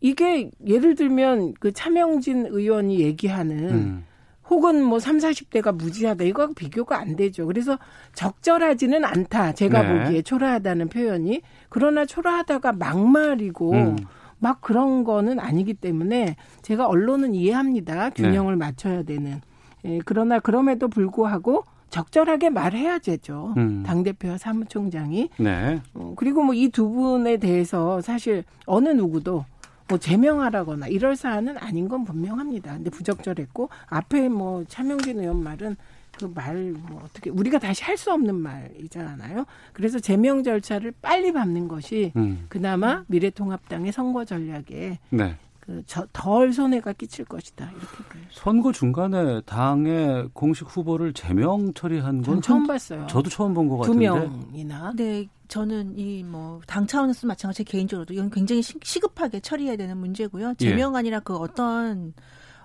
[0.00, 4.04] 이게 예를 들면 그 차명진 의원이 얘기하는 음.
[4.50, 6.24] 혹은 뭐 3, 40대가 무지하다.
[6.24, 7.46] 이거 비교가 안 되죠.
[7.46, 7.78] 그래서
[8.14, 9.52] 적절하지는 않다.
[9.52, 10.04] 제가 네.
[10.04, 11.42] 보기에 초라하다는 표현이.
[11.68, 13.96] 그러나 초라하다가 막말이고 음.
[14.38, 18.10] 막 그런 거는 아니기 때문에 제가 언론은 이해합니다.
[18.10, 18.58] 균형을 네.
[18.58, 19.40] 맞춰야 되는.
[19.84, 23.54] 예, 그러나 그럼에도 불구하고 적절하게 말해야 되죠.
[23.56, 23.82] 음.
[23.84, 25.30] 당대표와 사무총장이.
[25.38, 25.80] 네.
[25.94, 29.44] 어, 그리고 뭐 이 두 분에 대해서 사실 어느 누구도
[29.88, 32.74] 뭐 제명하라거나 이럴 사안은 아닌 건 분명합니다.
[32.74, 35.76] 근데 부적절했고 앞에 뭐 차명진 의원 말은
[36.18, 39.44] 그 말 뭐 어떻게 우리가 다시 할 수 없는 말이잖아요.
[39.72, 42.44] 그래서 제명 절차를 빨리 밟는 것이 음.
[42.48, 45.36] 그나마 미래통합당의 선거 전략에 네.
[45.60, 48.22] 그덜 손해가 끼칠 것이다 이렇게 봐요.
[48.32, 53.06] 선거 중간에 당의 공식 후보를 제명 처리한 건 처음 봤어요.
[53.06, 54.92] 저도 처음 본 것 같은데 두 명이나.
[54.96, 60.54] 네, 저는 이 뭐 당 차원에서 마찬가지 개인적으로도 이건 굉장히 시급하게 처리해야 되는 문제고요.
[60.54, 60.98] 제명 예.
[60.98, 62.12] 아니라 그 어떤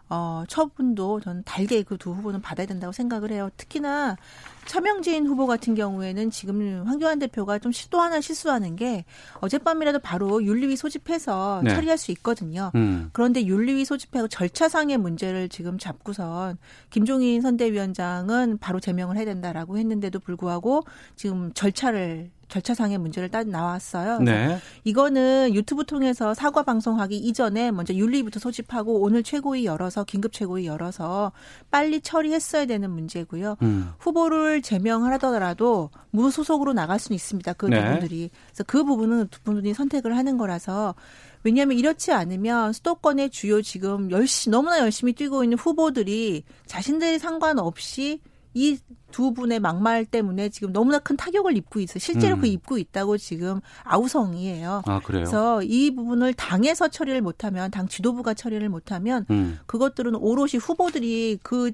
[0.09, 3.49] 어, 처분도 저는 달게 그 두 후보는 받아야 된다고 생각을 해요.
[3.57, 4.17] 특히나
[4.65, 9.05] 차명진 후보 같은 경우에는 지금 황교안 대표가 좀 시도 하나 실수하는 게
[9.41, 11.73] 어젯밤이라도 바로 윤리위 소집해서 네.
[11.73, 12.71] 처리할 수 있거든요.
[12.75, 13.09] 음.
[13.13, 16.57] 그런데 윤리위 소집하고 절차상의 문제를 지금 잡고선
[16.89, 20.83] 김종인 선대위원장은 바로 제명을 해야 된다라고 했는데도 불구하고
[21.15, 24.19] 지금 절차를 절차상의 문제를 따 나왔어요.
[24.19, 24.59] 네.
[24.83, 31.31] 이거는 유튜브 통해서 사과 방송하기 이전에 먼저 윤리부터 소집하고 오늘 최고위 열어서 긴급 최고위 열어서
[31.71, 33.57] 빨리 처리했어야 되는 문제고요.
[33.63, 33.89] 음.
[33.97, 37.53] 후보를 제명하더라도 무소속으로 나갈 수는 있습니다.
[37.53, 37.83] 그 네.
[37.83, 38.29] 부분들이.
[38.47, 40.95] 그래서 그 부분은 두 분이 선택을 하는 거라서
[41.43, 48.21] 왜냐하면 이렇지 않으면 수도권의 주요 지금 열심히 너무나 열심히 뛰고 있는 후보들이 자신들이 상관없이
[48.53, 48.77] 이
[49.13, 51.99] 두 분의 막말 때문에 지금 너무나 큰 타격을 입고 있어요.
[51.99, 52.41] 실제로 그 음.
[52.41, 54.81] 그 입고 있다고 지금 아우성이에요.
[54.85, 55.23] 아, 그래요?
[55.23, 59.59] 그래서 이 부분을 당에서 처리를 못하면 당 지도부가 처리를 못하면 음.
[59.67, 61.73] 그것들은 오롯이 후보들이 그걸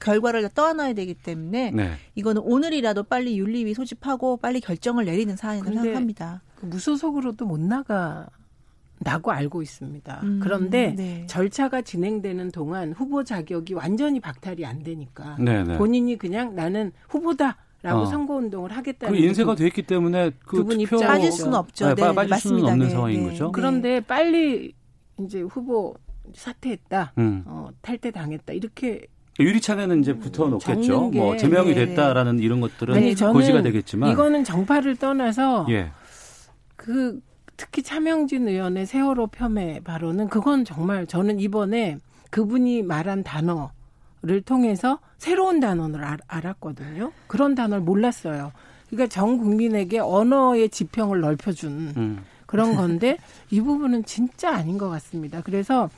[0.00, 1.92] 결과를 떠안아야 되기 때문에 네.
[2.16, 6.42] 이거는 오늘이라도 빨리 윤리위 소집하고 빨리 결정을 내리는 사안이라고 생각합니다.
[6.56, 8.26] 그 무소속으로도 못 나가
[9.02, 10.20] 라고 알고 있습니다.
[10.22, 11.24] 음, 그런데 네.
[11.26, 15.64] 절차가 진행되는 동안 후보 자격이 완전히 박탈이 안 되니까 네네.
[15.64, 15.78] 네.
[15.78, 17.56] 본인이 그냥 나는 후보다.
[17.82, 18.04] 라고 어.
[18.04, 21.86] 선거 운동을 하겠다는 그 인쇄가 됐기 때문에 그분 입장 빠질 수는 없죠.
[21.86, 22.38] 네, 네, 빠질 맞습니다.
[22.38, 23.30] 수는 없는 네, 상황인 네.
[23.30, 23.52] 거죠.
[23.52, 24.74] 그런데 빨리
[25.18, 25.94] 이제 후보
[26.34, 27.42] 사퇴했다, 음.
[27.46, 29.06] 어, 탈퇴 당했다 이렇게
[29.38, 31.08] 유리창에는 이제 붙어 놓겠죠.
[31.10, 35.90] 뭐 제명이 됐다라는 이런 것들은 아니, 고지가 되겠지만 이거는 정파를 떠나서 예.
[36.76, 37.18] 그
[37.60, 41.98] 특히 차명진 의원의 세월호 폄훼 발언은 그건 정말 저는 이번에
[42.30, 47.12] 그분이 말한 단어를 통해서 새로운 단어를 알, 알았거든요.
[47.26, 48.52] 그런 단어를 몰랐어요.
[48.88, 52.24] 그러니까 전 국민에게 언어의 지평을 넓혀준 음.
[52.46, 53.18] 그런 건데
[53.50, 55.42] 이 부분은 진짜 아닌 것 같습니다.
[55.42, 55.90] 그래서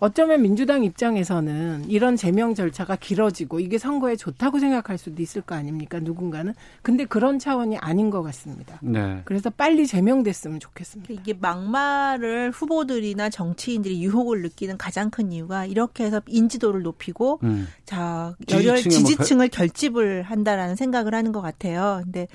[0.00, 5.98] 어쩌면 민주당 입장에서는 이런 제명 절차가 길어지고 이게 선거에 좋다고 생각할 수도 있을 거 아닙니까?
[6.00, 6.54] 누군가는.
[6.82, 8.78] 근데 그런 차원이 아닌 것 같습니다.
[8.82, 9.22] 네.
[9.24, 11.12] 그래서 빨리 제명됐으면 좋겠습니다.
[11.14, 17.66] 이게 막말을 후보들이나 정치인들이 유혹을 느끼는 가장 큰 이유가 이렇게 해서 인지도를 높이고 음.
[17.84, 22.00] 자, 열혈 지지층을 뭐 결집을 한다라는 생각을 하는 것 같아요.
[22.04, 22.28] 근데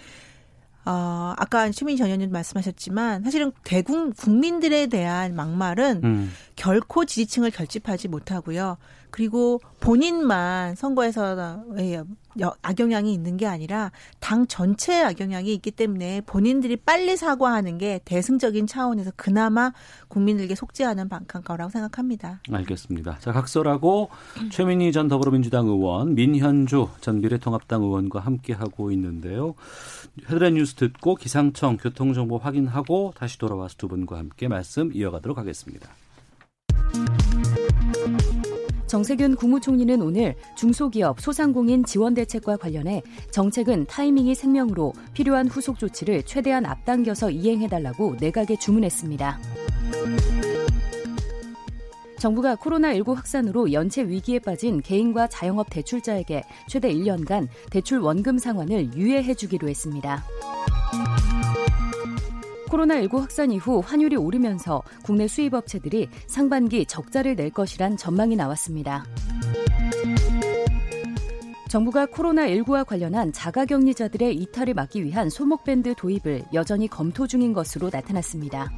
[0.86, 6.32] 어, 아까 시민 전현님 말씀하셨지만 사실은 대국 국민들에 대한 막말은 음.
[6.56, 8.78] 결코 지지층을 결집하지 못하고요.
[9.10, 11.64] 그리고 본인만 선거에서
[12.62, 19.12] 악영향이 있는 게 아니라 당 전체에 악영향이 있기 때문에 본인들이 빨리 사과하는 게 대승적인 차원에서
[19.16, 19.72] 그나마
[20.08, 22.42] 국민들에게 속죄하는 방향거라고 생각합니다.
[22.52, 23.18] 알겠습니다.
[23.20, 24.10] 자, 각설하고
[24.52, 29.56] 최민희 전 더불어민주당 의원, 민현주 전 미래통합당 의원과 함께 하고 있는데요.
[30.30, 35.90] 헤드라인 뉴스 듣고 기상청 교통정보 확인하고 다시 돌아와서 두 분과 함께 말씀 이어가도록 하겠습니다.
[38.94, 43.02] 정세균 국무총리는 오늘 중소기업 소상공인 지원 대책과 관련해
[43.32, 49.40] 정책은 타이밍이 생명으로 필요한 후속 조치를 최대한 앞당겨서 이행해달라고 내각에 주문했습니다.
[52.20, 59.34] 정부가 코로나19 확산으로 연체 위기에 빠진 개인과 자영업 대출자에게 최대 1년간 대출 원금 상환을 유예해
[59.34, 60.24] 주기로 했습니다.
[62.74, 69.06] 코로나19 확산 이후 환율이 오르면서 국내 수입업체들이 상반기 적자를 낼 것이란 전망이 나왔습니다.
[71.70, 78.72] 정부가 코로나19와 관련한 자가격리자들의 이탈을 막기 위한 소목밴드 도입을 여전히 검토 중인 것으로 나타났습니다.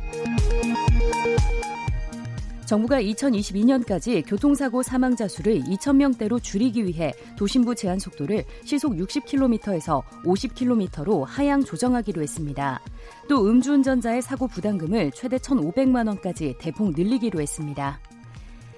[2.65, 11.63] 정부가 2022년까지 교통사고 사망자 수를 2,000명대로 줄이기 위해 도심부 제한 속도를 시속 60km에서 50km로 하향
[11.63, 12.81] 조정하기로 했습니다.
[13.29, 17.99] 또 음주운전자의 사고 부담금을 최대 1,500만 원까지 대폭 늘리기로 했습니다.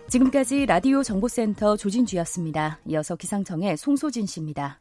[0.10, 2.80] 지금까지 라디오 정보센터 조진주였습니다.
[2.86, 4.80] 이어서 기상청의 송소진 씨입니다.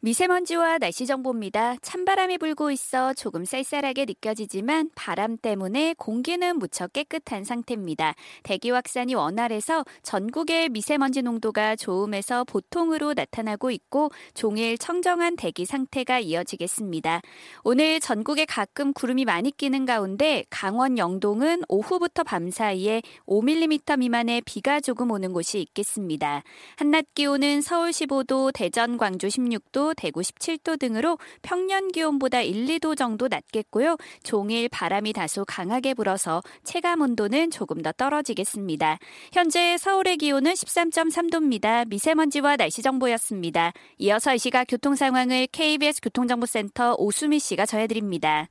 [0.00, 1.74] 미세먼지와 날씨 정보입니다.
[1.82, 8.14] 찬바람이 불고 있어 조금 쌀쌀하게 느껴지지만 바람 때문에 공기는 무척 깨끗한 상태입니다.
[8.44, 17.20] 대기 확산이 원활해서 전국의 미세먼지 농도가 좋음에서 보통으로 나타나고 있고 종일 청정한 대기 상태가 이어지겠습니다.
[17.64, 24.78] 오늘 전국에 가끔 구름이 많이 끼는 가운데 강원 영동은 오후부터 밤 사이에 5mm 미만의 비가
[24.78, 26.44] 조금 오는 곳이 있겠습니다.
[26.76, 33.28] 한낮 기온은 서울 15도, 대전, 광주 16도, 대구 17도 등으로 평년 기온보다 1, 2도 정도
[33.28, 33.96] 낮겠고요.
[34.22, 38.98] 종일 바람이 다소 강하게 불어서 체감 온도는 조금 더 떨어지겠습니다.
[39.32, 41.88] 현재 서울의 기온은 13.3도입니다.
[41.88, 43.72] 미세먼지와 날씨 정보였습니다.
[43.98, 48.48] 이어서 이 시각 교통 상황을 KBS 교통정보센터 오수미 씨가 전해드립니다.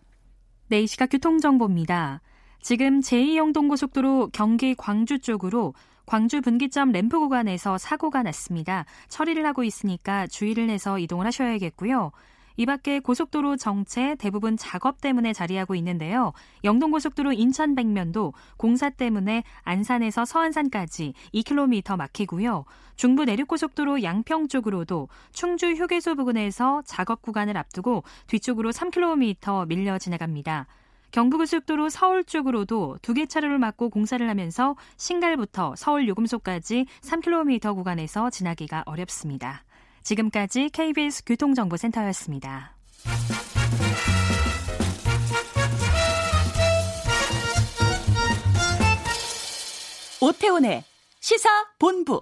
[0.69, 2.21] 네, 이 시각 교통정보입니다.
[2.61, 5.73] 지금 제2영동고속도로 경기 광주 쪽으로
[6.07, 8.85] 광주 분기점 램프 구간에서 사고가 났습니다.
[9.09, 12.11] 처리를 하고 있으니까 주의를 해서 이동을 하셔야겠고요.
[12.55, 16.31] 이 밖에 고속도로 정체 대부분 작업 때문에 자리하고 있는데요.
[16.63, 22.63] 영동고속도로 인천 백면도 공사 때문에 안산에서 서안산까지 2km 막히고요.
[22.95, 30.67] 중부 내륙고속도로 양평 쪽으로도 충주 휴게소 부근에서 작업 구간을 앞두고 뒤쪽으로 3km 밀려 지나갑니다.
[31.11, 38.83] 경부고속도로 서울 쪽으로도 두 개 차로를 막고 공사를 하면서 신갈부터 서울 요금소까지 3km 구간에서 지나기가
[38.85, 39.63] 어렵습니다.
[40.03, 42.75] 지금까지 KBS 교통정보센터였습니다.
[50.21, 50.83] 오태훈의
[51.19, 52.21] 시사 본부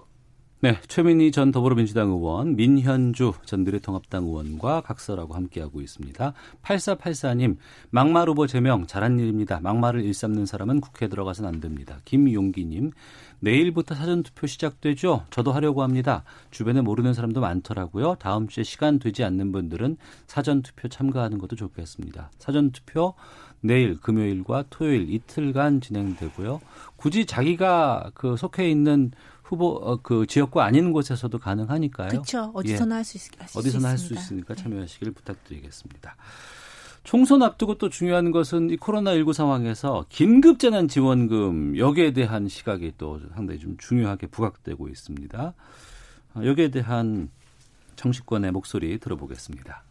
[0.60, 6.32] 네, 최민희 전 더불어민주당 의원, 민현주 전 미래통합당 의원과 각설하고 함께하고 있습니다.
[6.62, 7.58] 8484님,
[7.90, 9.60] 막말 후보 제명 잘한 일입니다.
[9.60, 11.98] 막말을 일삼는 사람은 국회에 들어가선 안 됩니다.
[12.06, 12.92] 김용기님,
[13.40, 15.26] 내일부터 사전투표 시작되죠?
[15.28, 16.24] 저도 하려고 합니다.
[16.50, 18.14] 주변에 모르는 사람도 많더라고요.
[18.18, 22.30] 다음 주에 시간 되지 않는 분들은 사전투표 참가하는 것도 좋겠습니다.
[22.38, 23.12] 사전투표
[23.60, 26.60] 내일 금요일과 토요일 이틀간 진행되고요.
[26.96, 29.10] 굳이 자기가 그 속해 있는
[29.48, 32.08] 후보 어, 그 지역구 아닌 곳에서도 가능하니까요.
[32.08, 32.50] 그렇죠.
[32.52, 32.96] 어디서나 예.
[32.96, 36.16] 할수 있, 어디서나 할 수 있으니까 참여하시길 부탁드리겠습니다.
[37.04, 43.20] 총선 앞두고 또 중요한 것은 이 코로나19 상황에서 긴급 재난 지원금 여기에 대한 시각이 또
[43.36, 45.54] 상당히 좀 중요하게 부각되고 있습니다.
[46.34, 47.30] 어, 여기에 대한
[47.94, 49.84] 정치권의 목소리 들어보겠습니다.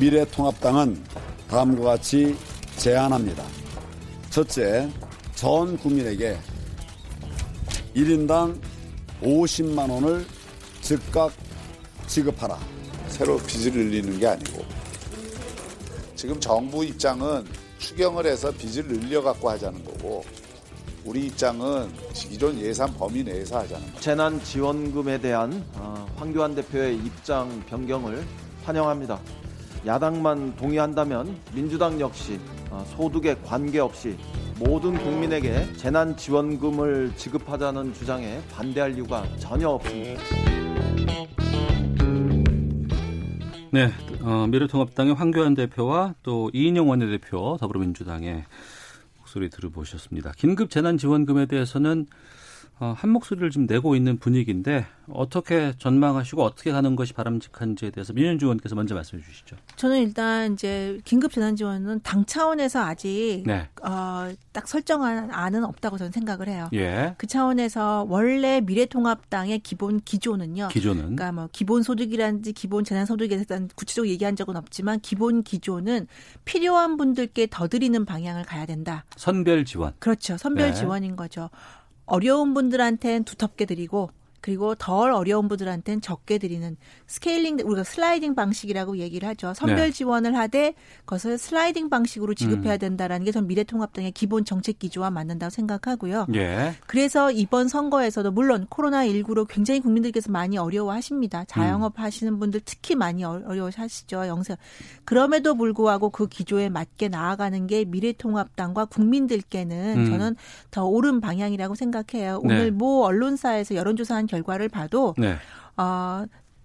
[0.00, 0.96] 미래통합당은
[1.48, 2.36] 다음과 같이
[2.76, 3.44] 제안합니다.
[4.30, 4.90] 첫째,
[5.34, 6.36] 전 국민에게
[7.94, 8.60] 1인당
[9.22, 10.26] 50만 원을
[10.80, 11.32] 즉각
[12.06, 12.58] 지급하라.
[13.08, 14.64] 새로 빚을 늘리는 게 아니고
[16.16, 17.46] 지금 정부 입장은
[17.78, 20.24] 추경을 해서 빚을 늘려 갖고 하자는 거고
[21.04, 24.00] 우리 입장은 기존 예산 범위 내에서 하자는 거죠.
[24.00, 28.24] 재난 지원금에 대한 어, 황교안 대표의 입장 변경을
[28.64, 29.20] 환영합니다.
[29.86, 34.16] 야당만 동의한다면 민주당 역시 어, 소득에 관계없이
[34.58, 40.22] 모든 국민에게 재난지원금을 지급하자는 주장에 반대할 이유가 전혀 없습니다.
[43.70, 43.90] 네,
[44.22, 48.44] 어, 미래통합당의 황교안 대표와 또 이인영 원내대표 더불어민주당의
[49.18, 50.32] 목소리 들어보셨습니다.
[50.36, 52.06] 긴급 재난지원금에 대해서는
[52.80, 58.46] 어, 한 목소리를 좀 내고 있는 분위기인데 어떻게 전망하시고 어떻게 가는 것이 바람직한지에 대해서 민현주
[58.46, 59.56] 의원께서 먼저 말씀해 주시죠.
[59.76, 63.68] 저는 일단 이제 긴급 재난 지원은 당 차원에서 아직 네.
[63.82, 66.68] 어, 딱 설정한 안은 없다고 저는 생각을 해요.
[66.72, 67.14] 예.
[67.16, 70.68] 그 차원에서 원래 미래통합당의 기본 기조는요.
[70.68, 76.08] 기조는 그러니까 뭐 기본 소득이라든지 기본 재난 소득에 대한 구체적으로 얘기한 적은 없지만 기본 기조는
[76.44, 79.04] 필요한 분들께 더 드리는 방향을 가야 된다.
[79.16, 79.92] 선별 지원.
[80.00, 80.36] 그렇죠.
[80.36, 80.74] 선별 네.
[80.74, 81.50] 지원인 거죠.
[82.06, 84.10] 어려운 분들한테는 두텁게 드리고
[84.44, 89.54] 그리고 덜 어려운 분들한테는 적게 드리는 scaling 우리가 슬라이딩 방식이라고 얘기를 하죠.
[89.54, 89.90] 선별 네.
[89.90, 90.74] 지원을 하되
[91.06, 92.78] 그것을 슬라이딩 방식으로 지급해야 음.
[92.78, 96.26] 된다라는 게 전 미래통합당의 기본 정책 기조와 맞는다고 생각하고요.
[96.34, 96.74] 예.
[96.86, 101.44] 그래서 이번 선거에서도 물론 코로나 19로 굉장히 국민들께서 많이 어려워하십니다.
[101.46, 102.02] 자영업 음.
[102.02, 104.28] 하시는 분들 특히 많이 어려워하시죠.
[104.28, 104.56] 영세.
[105.04, 110.10] 그럼에도 불구하고 그 기조에 맞게 나아가는 게 미래통합당과 국민들께는 음.
[110.10, 110.36] 저는
[110.70, 112.40] 더 옳은 방향이라고 생각해요.
[112.44, 112.70] 오늘 네.
[112.70, 115.36] 모 언론사에서 여론조사한 결과를 봐도 네.
[115.76, 116.24] 어,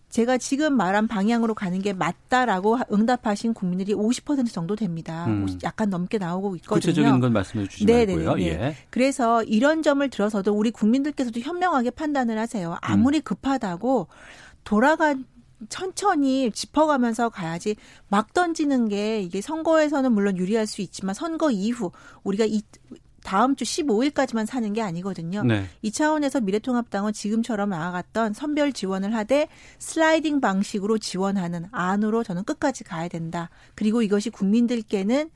[0.10, 5.26] 제가 지금 말한 방향으로 가는 게 맞다라고 응답하신 국민들이 50% 정도 됩니다.
[5.28, 5.60] 음.
[5.64, 6.80] 약간 넘게 나오고 있거든요.
[6.80, 8.26] 구체적인 건 말씀해 주시지 네네네.
[8.26, 8.46] 말고요.
[8.46, 8.76] 예.
[8.90, 12.78] 그래서 이런 점을 들어서도 우리 국민들께서도 현명하게 판단을 하세요.
[12.82, 13.22] 아무리 음.
[13.22, 14.08] 급하다고
[14.64, 15.26] 돌아간
[15.68, 17.76] 천천히 짚어가면서 가야지
[18.08, 21.92] 막 던지는 게 이게 선거에서는 물론 유리할 수 있지만 선거 이후
[22.24, 22.62] 우리가 이
[23.24, 25.44] 다음 주 15일까지만 사는 게 아니거든요.
[25.44, 25.66] 네.
[25.82, 29.48] 이 차원에서 미래통합당은 지금처럼 나아갔던 선별 지원을 하되
[29.80, 33.50] 슬라이딩 방식으로 지원하는 안으로 저는 끝까지 가야 된다.
[33.76, 35.30] 그리고 이것이 국민들께는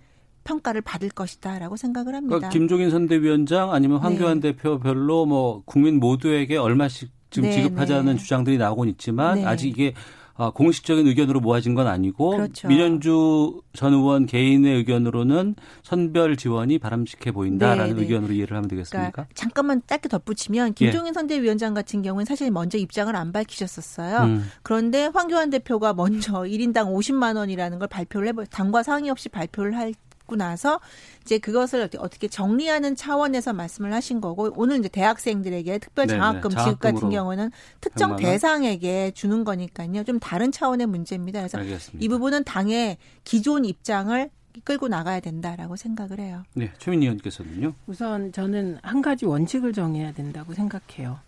[0.44, 2.36] 평가를 받을 것이다라고 생각을 합니다.
[2.36, 4.52] 그러니까 김종인 선대위원장 아니면 황교안 네.
[4.52, 8.20] 대표별로 뭐 국민 모두에게 얼마씩 지금 네, 지급하자는 네.
[8.20, 9.46] 주장들이 나오곤 있지만 네.
[9.46, 9.94] 아직 이게
[10.36, 12.68] 아, 공식적인 의견으로 모아진 건 아니고 그렇죠.
[12.68, 18.02] 민현주 전 의원 개인의 의견으로는 선별 지원이 바람직해 보인다라는 네, 네.
[18.02, 19.12] 의견으로 이해를 하면 되겠습니까?
[19.12, 21.14] 그러니까 잠깐만 짧게 덧붙이면 김종인 예.
[21.14, 24.18] 선대위원장 같은 경우는 사실 먼저 입장을 안 밝히셨었어요.
[24.24, 24.46] 음.
[24.64, 29.94] 그런데 황교안 대표가 먼저 1인당 50만 원이라는 걸 발표를 해버 당과 상의 없이 발표를 할
[30.24, 30.80] 받고 나서
[31.22, 37.10] 이제 그것을 어떻게 정리하는 차원에서 말씀을 하신 거고 오늘 이제 대학생들에게 특별 장학금 지급 같은
[37.10, 37.52] 경우는
[37.82, 40.04] 특정 대상에게 주는 거니까요.
[40.04, 41.40] 좀 다른 차원의 문제입니다.
[41.40, 42.04] 그래서 알겠습니다.
[42.04, 44.30] 이 부분은 당의 기존 입장을
[44.64, 46.44] 끌고 나가야 된다라고 생각을 해요.
[46.54, 47.74] 네, 최민희 의원께서는요.
[47.88, 51.20] 우선 저는 한 가지 원칙을 정해야 된다고 생각해요.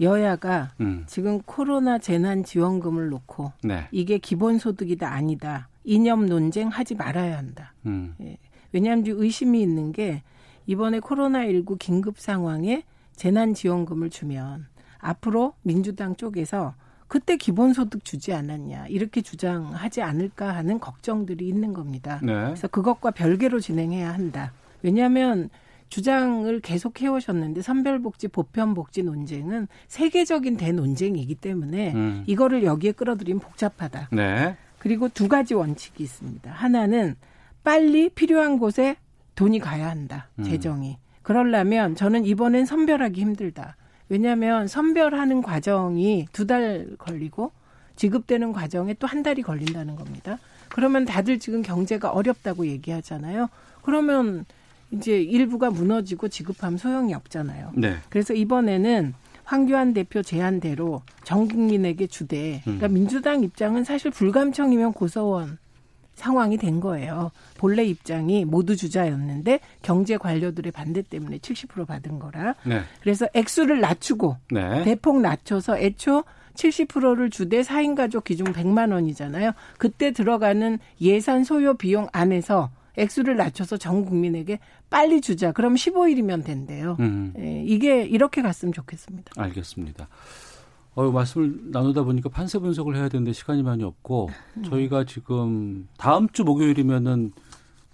[0.00, 1.04] 여야가 음.
[1.06, 3.88] 지금 코로나 재난 지원금을 놓고 네.
[3.90, 7.72] 이게 기본소득이다 아니다 이념 논쟁 하지 말아야 한다.
[7.86, 8.14] 음.
[8.20, 8.36] 예.
[8.72, 10.22] 왜냐하면 의심이 있는 게
[10.66, 12.82] 이번에 코로나19 긴급 상황에
[13.14, 14.66] 재난 지원금을 주면
[14.98, 16.74] 앞으로 민주당 쪽에서
[17.08, 22.20] 그때 기본소득 주지 않았냐 이렇게 주장하지 않을까 하는 걱정들이 있는 겁니다.
[22.22, 22.32] 네.
[22.32, 24.52] 그래서 그것과 별개로 진행해야 한다.
[24.82, 25.48] 왜냐하면
[25.88, 32.24] 주장을 계속 해오셨는데 선별복지 보편복지 논쟁은 세계적인 대논쟁이기 때문에 음.
[32.26, 34.08] 이거를 여기에 끌어들이면 복잡하다.
[34.12, 34.56] 네.
[34.78, 36.50] 그리고 두 가지 원칙이 있습니다.
[36.50, 37.16] 하나는
[37.64, 38.96] 빨리 필요한 곳에
[39.34, 40.28] 돈이 가야 한다.
[40.38, 40.44] 음.
[40.44, 40.98] 재정이.
[41.22, 43.76] 그러려면 저는 이번엔 선별하기 힘들다.
[44.08, 47.50] 왜냐하면 선별하는 과정이 두 달 걸리고
[47.96, 50.38] 지급되는 과정에 또 한 달이 걸린다는 겁니다.
[50.68, 53.48] 그러면 다들 지금 경제가 어렵다고 얘기하잖아요.
[53.82, 54.44] 그러면
[54.90, 57.72] 이제 일부가 무너지고 지급하면 소용이 없잖아요.
[57.74, 57.96] 네.
[58.08, 59.14] 그래서 이번에는
[59.44, 62.94] 황교안 대표 제안대로 전 국민에게 주되 그러니까 음.
[62.94, 65.58] 민주당 입장은 사실 불감청이면 고서원
[66.14, 67.30] 상황이 된 거예요.
[67.58, 72.54] 본래 입장이 모두 주자였는데 경제 관료들의 반대 때문에 70% 받은 거라.
[72.64, 72.80] 네.
[73.02, 74.82] 그래서 액수를 낮추고 네.
[74.82, 76.24] 대폭 낮춰서 애초
[76.54, 79.52] 70%를 주되 4인 가족 기준 100만 원이잖아요.
[79.78, 84.58] 그때 들어가는 예산 소요 비용 안에서 액수를 낮춰서 전 국민에게
[84.90, 85.52] 빨리 주자.
[85.52, 86.96] 그럼 15일이면 된대요.
[87.00, 87.32] 음.
[87.38, 89.32] 예, 이게 이렇게 갔으면 좋겠습니다.
[89.36, 90.08] 알겠습니다.
[90.94, 94.62] 어, 말씀을 나누다 보니까 판세 분석을 해야 되는데 시간이 많이 없고 음.
[94.64, 97.32] 저희가 지금 다음 주 목요일이면은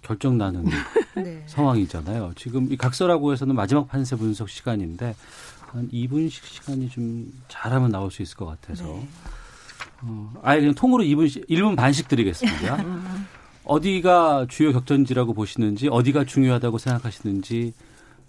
[0.01, 0.65] 결정 나는
[1.15, 1.43] 네.
[1.47, 2.33] 상황이잖아요.
[2.35, 5.15] 지금 이 각서라고 해서는 마지막 판세 분석 시간인데
[5.67, 9.07] 한 2분씩 시간이 좀 잘하면 나올 수 있을 것 같아서 네.
[10.01, 12.77] 어, 아예 그냥 통으로 2분 1분 반씩 드리겠습니다.
[13.63, 13.65] 음.
[13.65, 17.73] 어디가 주요 격전지라고 보시는지 어디가 중요하다고 생각하시는지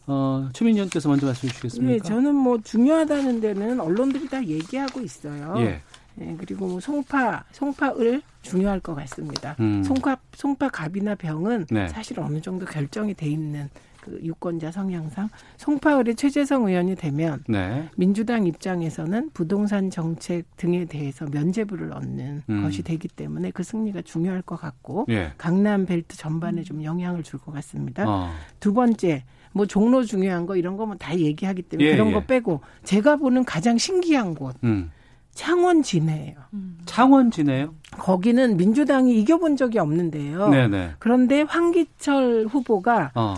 [0.06, 1.92] 어, 최민희 의원께서 먼저 말씀해 주시겠습니까?
[1.92, 5.54] 네, 저는 뭐 중요하다는 데는 언론들이 다 얘기하고 있어요.
[5.58, 5.80] 예.
[6.16, 9.56] 네, 그리고 뭐 송파, 송파을 중요할 것 같습니다.
[9.60, 9.82] 음.
[9.82, 11.88] 송파, 송파 갑이나 병은 네.
[11.88, 13.68] 사실 어느 정도 결정이 돼 있는
[14.04, 17.88] 그 유권자 성향상 송파을의 최재성 의원이 되면 네.
[17.96, 22.62] 민주당 입장에서는 부동산 정책 등에 대해서 면제부를 얻는 음.
[22.62, 25.32] 것이 되기 때문에 그 승리가 중요할 것 같고 예.
[25.38, 28.04] 강남 벨트 전반에 좀 영향을 줄 것 같습니다.
[28.08, 28.30] 어.
[28.60, 32.26] 두 번째 뭐 종로 중요한 거 이런 거면 다 얘기하기 때문에 예, 그런 거 예.
[32.26, 34.90] 빼고 제가 보는 가장 신기한 곳 음.
[35.32, 36.36] 창원 진해예요.
[36.52, 36.78] 음.
[36.86, 37.74] 창원 진해요?
[37.90, 40.48] 거기는 민주당이 이겨본 적이 없는데요.
[40.48, 40.92] 네네.
[41.00, 43.34] 그런데 황기철 후보가 어.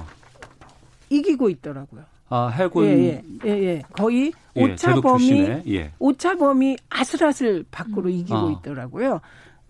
[1.10, 2.02] 이기고 있더라고요.
[2.28, 3.82] 아, 해군 예, 예, 예, 예.
[3.92, 5.92] 거의 예, 오차범위 예.
[5.98, 8.10] 오차범위 아슬아슬 밖으로 음.
[8.10, 8.50] 이기고 어.
[8.52, 9.20] 있더라고요.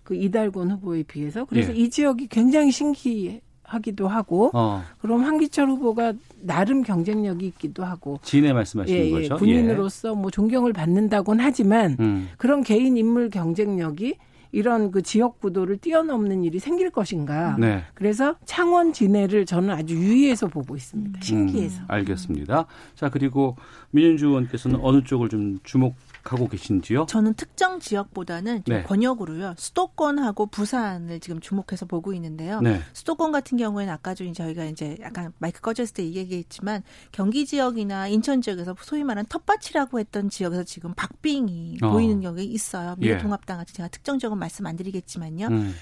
[0.03, 1.77] 그 이달곤 후보에 비해서 그래서 예.
[1.77, 4.81] 이 지역이 굉장히 신기한 하기도 하고 어.
[4.99, 9.35] 그럼 황기철 후보가 나름 경쟁력이 있기도 하고 진해 말씀하시는 예, 예, 거죠.
[9.35, 10.13] 군인으로서 예.
[10.15, 12.29] 뭐 존경을 받는다곤 하지만 음.
[12.37, 14.15] 그런 개인 인물 경쟁력이
[14.57, 17.55] 이런 그 지역 구도를 뛰어넘는 일이 생길 것인가.
[17.59, 17.83] 네.
[17.93, 21.19] 그래서 창원 진해를 저는 아주 유의해서 보고 있습니다.
[21.21, 21.81] 신기해서.
[21.81, 22.65] 음, 알겠습니다.
[22.95, 23.55] 자 그리고
[23.91, 25.93] 민윤주 의원께서는 어느 쪽을 좀 주목
[26.33, 27.05] 하고 계신지요?
[27.07, 28.83] 저는 특정 지역보다는 네.
[28.83, 29.55] 권역으로요.
[29.57, 32.61] 수도권하고 부산을 지금 주목해서 보고 있는데요.
[32.61, 32.81] 네.
[32.93, 38.41] 수도권 같은 경우에는 아까 좀 저희가 이제 약간 마이크 꺼졌을 때 얘기했지만 경기 지역이나 인천
[38.41, 41.91] 지역에서 소위 말하는 텃밭이라고 했던 지역에서 지금 박빙이 어.
[41.91, 42.95] 보이는 경우가 있어요.
[42.97, 45.47] 미래통합당 같은 제가 특정 지역은 말씀 안 드리겠지만요.
[45.47, 45.73] 음.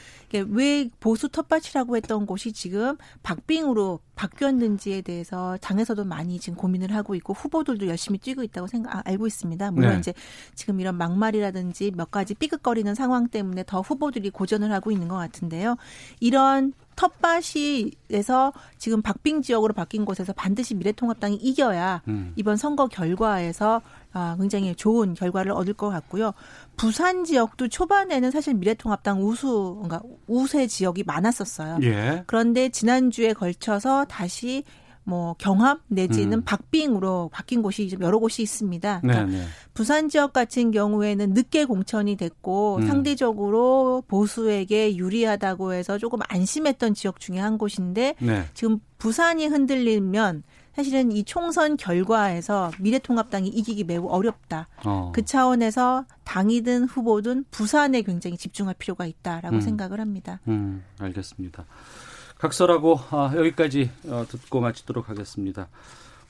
[0.50, 7.34] 왜 보수 텃밭이라고 했던 곳이 지금 박빙으로 바뀌었는지에 대해서 당에서도 많이 지금 고민을 하고 있고
[7.34, 9.72] 후보들도 열심히 뛰고 있다고 생각 아, 알고 있습니다.
[9.72, 10.00] 물론 네.
[10.00, 10.14] 이제
[10.56, 15.78] 지금 이런 막말이라든지 몇 가지 삐걱거리는 상황 때문에 더 후보들이 고전을 하고 있는 것 같은데요.
[16.20, 22.34] 이런 텃밭이에서 지금 박빙 지역으로 바뀐 곳에서 반드시 미래통합당이 이겨야 음.
[22.36, 23.82] 이번 선거 결과에서
[24.14, 26.34] 아, 굉장히 좋은 결과를 얻을 것 같고요.
[26.78, 31.80] 부산 지역도 초반에는 사실 미래통합당 우수, 그러니까 우세 지역이 많았었어요.
[31.84, 32.24] 예.
[32.26, 34.64] 그런데 지난주에 걸쳐서 다시
[35.06, 36.44] 뭐 경합 내지는 음.
[36.44, 39.02] 박빙으로 바뀐 곳이 좀 여러 곳이 있습니다.
[39.02, 39.46] 그러니까 네, 네.
[39.74, 42.88] 부산 지역 같은 경우에는 늦게 공천이 됐고 음.
[42.88, 48.44] 상대적으로 보수에게 유리하다고 해서 조금 안심했던 지역 중에 한 곳인데 네.
[48.54, 50.44] 지금 부산이 흔들리면
[50.76, 54.68] 사실은 이 총선 결과에서 미래통합당이 이기기 매우 어렵다.
[54.84, 55.12] 어.
[55.14, 59.62] 그 차원에서 당이든 후보든 부산에 굉장히 집중할 필요가 있다라고 음.
[59.62, 60.42] 생각을 합니다.
[60.48, 61.66] 음, 알겠습니다.
[62.38, 65.68] 각설하고 아, 여기까지 어, 듣고 마치도록 하겠습니다.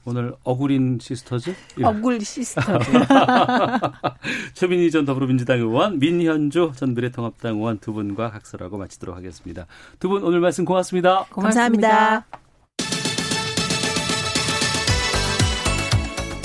[0.07, 1.55] 오늘 억울 sisters?
[1.83, 2.91] 억울 sisters.
[4.53, 9.65] 최민희 전 더불어민주당 의원, 민현주 전 미래통합당 의원 두 분과 각설하고 마치도록 하겠습니다.
[9.99, 11.25] 두 분 오늘 말씀 고맙습니다.
[11.31, 11.89] 고맙습니다.
[11.89, 12.25] 감사합니다.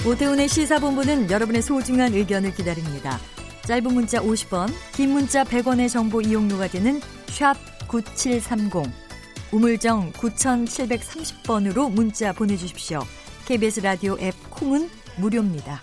[0.06, 3.18] 오태훈의 시사본부는 여러분의 소중한 의견을 기다립니다.
[3.66, 7.54] 짧은 문자 50원, 긴 문자 100원의 정보 이용료가 되는 샵
[7.88, 9.09] 9730.
[9.52, 13.00] 우물정 9730번으로 문자 보내주십시오.
[13.46, 15.80] KBS 라디오 앱 콩은 무료입니다.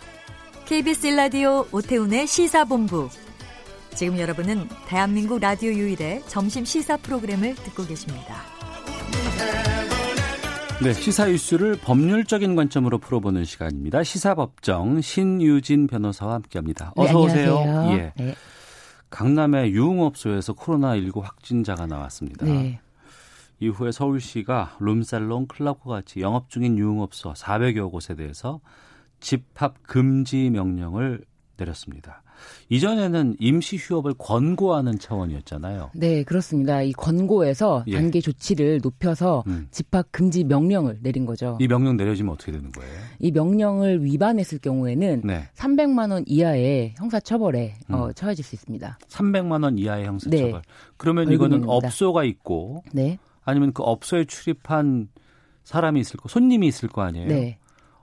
[0.65, 3.09] KBS 라디오 오태훈의 시사본부.
[3.93, 8.35] 지금 여러분은 대한민국 라디오 유일의 점심 시사 프로그램을 듣고 계십니다.
[10.81, 14.03] 네, 시사 이슈를 법률적인 관점으로 풀어보는 시간입니다.
[14.03, 16.93] 시사법정 신유진 변호사와 함께합니다.
[16.95, 17.89] 어서 네, 오세요.
[17.91, 18.13] 예.
[18.15, 18.35] 네.
[19.09, 22.45] 강남의 유흥업소에서 코로나19 확진자가 나왔습니다.
[22.45, 22.79] 네.
[23.59, 28.59] 이후에 서울시가 룸살롱, 클럽과 같이 영업 중인 유흥업소 400여 곳에 대해서
[29.19, 31.23] 집합 금지 명령을
[31.57, 32.21] 내렸습니다.
[32.69, 35.89] 이전에는 임시 휴업을 권고하는 차원이었잖아요.
[35.95, 36.83] 네, 그렇습니다.
[36.83, 37.95] 이 권고에서 예.
[37.95, 39.67] 단계 조치를 높여서 음.
[39.71, 41.57] 집합 금지 명령을 내린 거죠.
[41.59, 42.91] 이 명령 내려지면 어떻게 되는 거예요?
[43.17, 45.49] 이 명령을 위반했을 경우에는 네.
[45.55, 47.95] 300만 원 이하의 형사 처벌에 음.
[47.95, 48.99] 어, 처해질 수 있습니다.
[49.07, 50.51] 300만 원 이하의 형사 처벌.
[50.51, 50.61] 네.
[50.97, 53.17] 그러면 이거는 업소가 있고 네.
[53.47, 55.07] 아니면 그 업소에 출입한
[55.63, 57.27] 사람이 있을 거, 손님이 있을 거 아니에요?
[57.27, 57.57] 네.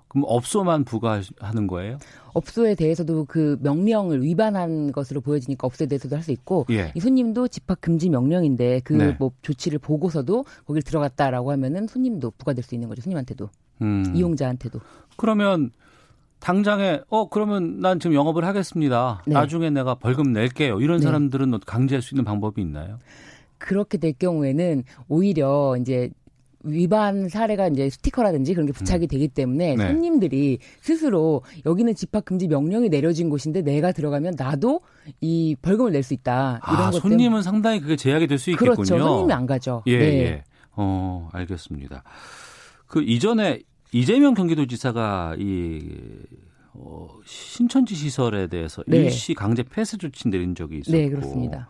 [0.09, 1.99] 그럼 업소만 부과하는 거예요?
[2.33, 6.93] 업소에 대해서도 그 명령을 위반한 것으로 보여지니까 업소에 대해서도 할 수 있고 예.
[6.95, 9.19] 이 손님도 집합 금지 명령인데 그뭐 네.
[9.43, 13.03] 조치를 보고서도 거길 들어갔다라고 하면은 손님도 부과될 수 있는 거죠.
[13.03, 13.51] 손님한테도
[13.83, 14.13] 음.
[14.15, 14.81] 이용자한테도.
[15.17, 15.71] 그러면
[16.41, 19.23] 당장에 어 그러면 난 지금 영업을 하겠습니다.
[19.27, 19.35] 네.
[19.35, 20.81] 나중에 내가 벌금 낼게요.
[20.81, 21.05] 이런 네.
[21.05, 22.99] 사람들은 강제할 수 있는 방법이 있나요?
[23.65, 26.11] 그렇게 될 경우에는 오히려 이제
[26.67, 29.09] 위반 사례가 이제 스티커라든지 그런 게 부착이 음.
[29.09, 29.87] 되기 때문에 네.
[29.87, 34.81] 손님들이 스스로 여기는 집합 금지 명령이 내려진 곳인데 내가 들어가면 나도
[35.21, 36.61] 이 벌금을 낼 수 있다.
[36.67, 37.43] 이런 아, 것 손님은 때문에.
[37.43, 38.75] 상당히 그게 제약이 될 수 있겠군요.
[38.77, 38.99] 그렇죠.
[38.99, 39.83] 손님이 안 가죠.
[39.87, 40.05] 예, 네.
[40.25, 40.45] 예.
[40.77, 42.03] 어, 알겠습니다.
[42.87, 43.61] 그 이전에
[43.93, 45.83] 이재명 경기도지사가 이
[46.73, 49.05] 어, 신천지 시설에 대해서 네.
[49.05, 51.69] 일시 강제 폐쇄 조치 내린 적이 있었고 네, 그렇습니다.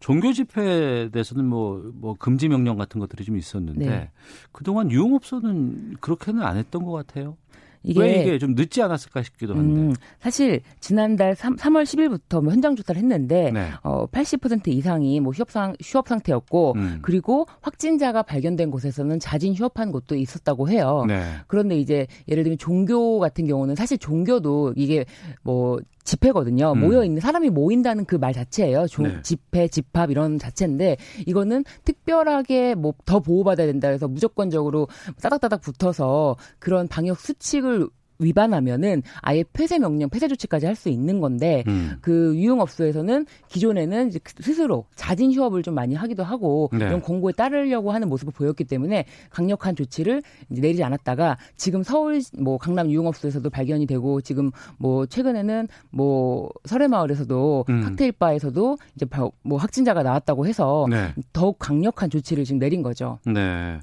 [0.00, 4.10] 종교 집회에 대해서는 뭐, 뭐 금지 명령 같은 것들이 좀 있었는데 네.
[4.52, 7.36] 그동안 유흥업소는 그렇게는 안 했던 것 같아요.
[7.84, 9.80] 이게 왜 이게 좀 늦지 않았을까 싶기도 한데.
[9.80, 13.70] 음, 사실 지난달 3, 3월 10일부터 뭐 현장 조사를 했는데 네.
[13.82, 16.98] 어, 80% 이상이 뭐 휴업상 휴업 상태였고 음.
[17.02, 21.04] 그리고 확진자가 발견된 곳에서는 자진 휴업한 곳도 있었다고 해요.
[21.06, 21.22] 네.
[21.46, 25.04] 그런데 이제 예를 들면 종교 같은 경우는 사실 종교도 이게
[25.42, 26.72] 뭐 집회거든요.
[26.72, 26.80] 음.
[26.80, 28.86] 모여 있는 사람이 모인다는 그 말 자체예요.
[28.86, 29.20] 조, 네.
[29.22, 30.96] 집회, 집합 이런 자체인데
[31.26, 34.88] 이거는 특별하게 뭐 더 보호받아야 된다 해서 무조건적으로
[35.20, 37.88] 따닥따닥 붙어서 그런 방역 수칙을
[38.24, 41.96] 위반하면은 아예 폐쇄 명령, 폐쇄 조치까지 할 수 있는 건데 음.
[42.00, 44.10] 그 유흥업소에서는 기존에는
[44.40, 46.84] 스스로 자진 휴업을 좀 많이 하기도 하고 네.
[46.84, 52.90] 이런 공고에 따르려고 하는 모습을 보였기 때문에 강력한 조치를 내리지 않았다가 지금 서울 뭐 강남
[52.90, 57.80] 유흥업소에서도 발견이 되고 지금 뭐 최근에는 뭐 설해마을에서도 음.
[57.82, 59.06] 칵테일 바에서도 이제
[59.42, 61.14] 뭐 확진자가 나왔다고 해서 네.
[61.32, 63.18] 더욱 강력한 조치를 지금 내린 거죠.
[63.24, 63.80] 네.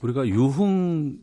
[0.00, 1.18] 우리가 유흥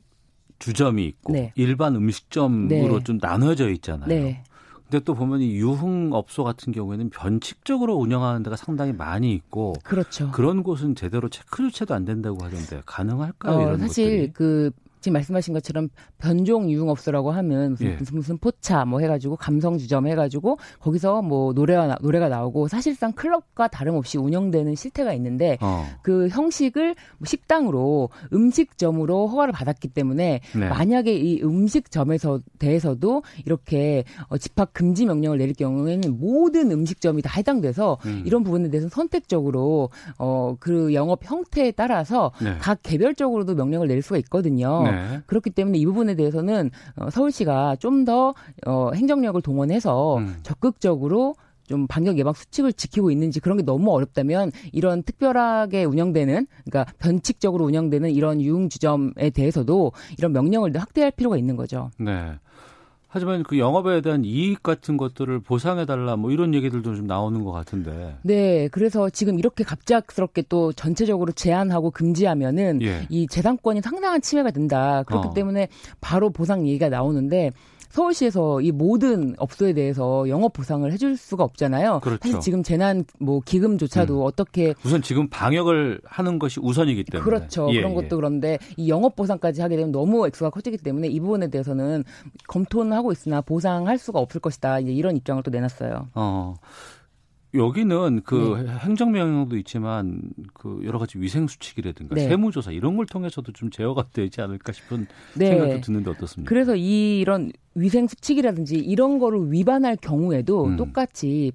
[0.60, 1.54] 주점이 있고 네.
[1.56, 3.04] 일반 음식점으로 네.
[3.04, 4.08] 좀 나눠져 있잖아요.
[4.08, 4.44] 네.
[4.90, 10.32] 근데 또 보면 이 유흥업소 같은 경우에는 변칙적으로 운영하는 데가 상당히 많이 있고 그렇죠.
[10.32, 13.56] 그런 곳은 제대로 체크 조차도 안 된다고 하던데 가능할까요?
[13.56, 14.34] 어, 이런 사실 것들이?
[14.34, 17.98] 그 지금 말씀하신 것처럼 변종 유흥업소라고 하면 무슨, 예.
[18.12, 24.18] 무슨, 포차 뭐 해가지고 감성 주점 해가지고 거기서 뭐 노래가 노래가 나오고 사실상 클럽과 다름없이
[24.18, 25.86] 운영되는 실태가 있는데 어.
[26.02, 30.70] 그 형식을 뭐 식당으로 음식점으로 허가를 받았기 때문에 네.
[30.70, 37.98] 만약에 이 음식점에서 대해서도 이렇게 어, 집합 금지 명령을 내릴 경우에는 모든 음식점이 다 해당돼서
[38.06, 38.24] 음.
[38.26, 42.58] 이런 부분에 대해서 선택적으로 어 그 영업 형태에 따라서 네.
[42.60, 44.84] 각 개별적으로도 명령을 내릴 수가 있거든요.
[44.84, 44.89] 네.
[45.26, 48.34] 그렇기 때문에 이 부분에 대해서는 어, 서울시가 좀 더
[48.66, 50.38] 어, 행정력을 동원해서 음.
[50.44, 51.36] 적극적으로
[51.68, 57.66] 좀 방역 예방 수칙을 지키고 있는지 그런 게 너무 어렵다면 이런 특별하게 운영되는 그러니까 변칙적으로
[57.66, 61.92] 운영되는 이런 유흥 주점에 대해서도 이런 명령을 확대할 필요가 있는 거죠.
[62.00, 62.32] 네.
[63.12, 68.16] 하지만 그 영업에 대한 이익 같은 것들을 보상해달라 뭐 이런 얘기들도 좀 나오는 것 같은데.
[68.22, 73.08] 네, 그래서 지금 이렇게 갑작스럽게 또 전체적으로 제한하고 금지하면은 예.
[73.10, 75.02] 이 재산권이 상당한 침해가 된다.
[75.08, 75.34] 그렇기 어.
[75.34, 77.52] 때문에 바로 보상 얘기가 나오는데
[77.90, 82.00] 서울시에서 이 모든 업소에 대해서 영업 보상을 해줄 수가 없잖아요.
[82.02, 82.20] 그렇죠.
[82.24, 84.26] 사실 지금 재난 뭐 기금조차도 음.
[84.26, 87.68] 어떻게 우선 지금 방역을 하는 것이 우선이기 때문에 그렇죠.
[87.72, 88.16] 예, 그런 것도 예.
[88.16, 92.04] 그런데 이 영업 보상까지 하게 되면 너무 액수가 커지기 때문에 이 부분에 대해서는
[92.48, 94.80] 검토는 하고 있으나 보상할 수가 없을 것이다.
[94.80, 96.10] 이제 이런 입장을 또 내놨어요.
[96.14, 96.56] 어.
[97.54, 98.72] 여기는 그 네.
[98.72, 100.22] 행정명령도 있지만
[100.54, 102.28] 그 여러 가지 위생 수칙이라든가 네.
[102.28, 105.48] 세무조사 이런 걸 통해서도 좀 제어가 되지 않을까 싶은 네.
[105.48, 106.48] 생각도 드는데 어떻습니까?
[106.48, 110.76] 그래서 이런 위생 수칙이라든지 이런 거를 위반할 경우에도 음.
[110.76, 111.52] 똑같이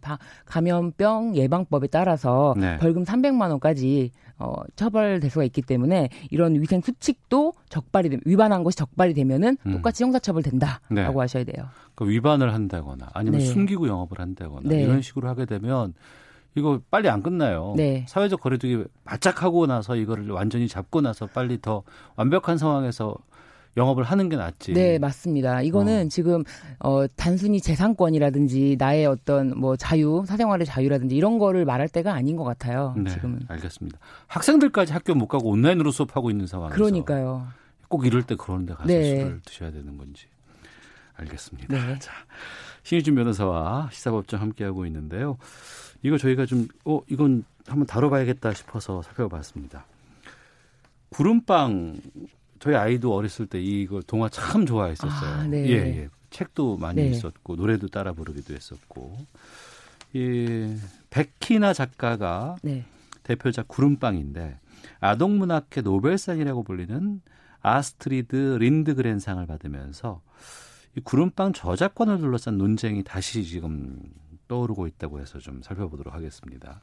[0.46, 2.76] 감염병 예방법에 따라서 네.
[2.78, 8.76] 벌금 300만 원까지 어, 처벌될 수가 있기 때문에 이런 위생 수칙도 적발이 되면 위반한 것이
[8.76, 9.72] 적발이 되면은 음.
[9.72, 11.02] 똑같이 형사처벌 된다라고 네.
[11.02, 11.66] 하셔야 돼요.
[11.94, 13.46] 그 위반을 한다거나 아니면 네.
[13.46, 14.82] 숨기고 영업을 한다거나 네.
[14.82, 15.94] 이런 식으로 하게 되면
[16.56, 17.74] 이거 빨리 안 끝나요.
[17.76, 18.04] 네.
[18.08, 21.82] 사회적 거리두기 바짝 하고 나서 이거를 완전히 잡고 나서 빨리 더
[22.16, 23.16] 완벽한 상황에서
[23.76, 24.72] 영업을 하는 게 낫지.
[24.72, 25.62] 네, 맞습니다.
[25.62, 26.08] 이거는 어.
[26.08, 26.44] 지금
[26.78, 32.44] 어 단순히 재산권이라든지 나의 어떤 뭐 자유, 사생활의 자유라든지 이런 거를 말할 때가 아닌 것
[32.44, 32.94] 같아요.
[32.96, 33.40] 네, 지금은.
[33.48, 33.98] 알겠습니다.
[34.28, 37.48] 학생들까지 학교 못 가고 온라인으로 수업하고 있는 상황에서 그러니까요.
[37.88, 39.20] 꼭 이럴 때 그런 데 가서 네.
[39.20, 40.26] 술을 드셔야 되는 건지.
[41.16, 41.74] 알겠습니다.
[41.74, 41.98] 네.
[42.00, 42.12] 자,
[42.82, 45.36] 신희준 변호사와 시사법정 함께하고 있는데요.
[46.02, 49.86] 이거 저희가 좀, 어, 이건 한번 다뤄봐야겠다 싶어서 살펴봤습니다.
[51.10, 51.96] 구름빵
[52.64, 55.30] 저희 아이도 어렸을 때 이거 동화 참 좋아했었어요.
[55.30, 55.68] 아, 네.
[55.68, 56.08] 예, 예.
[56.30, 57.08] 책도 많이 네.
[57.10, 59.18] 있었고 노래도 따라 부르기도 했었고.
[60.14, 60.74] 이
[61.10, 62.86] 백희나 작가가 네.
[63.22, 64.58] 대표작 구름빵인데
[65.00, 67.20] 아동문학계의 노벨상이라고 불리는
[67.60, 70.22] 아스트리드 린드그렌상을 받으면서
[70.96, 74.00] 이 구름빵 저작권을 둘러싼 논쟁이 다시 지금
[74.48, 76.80] 떠오르고 있다고 해서 좀 살펴보도록 하겠습니다.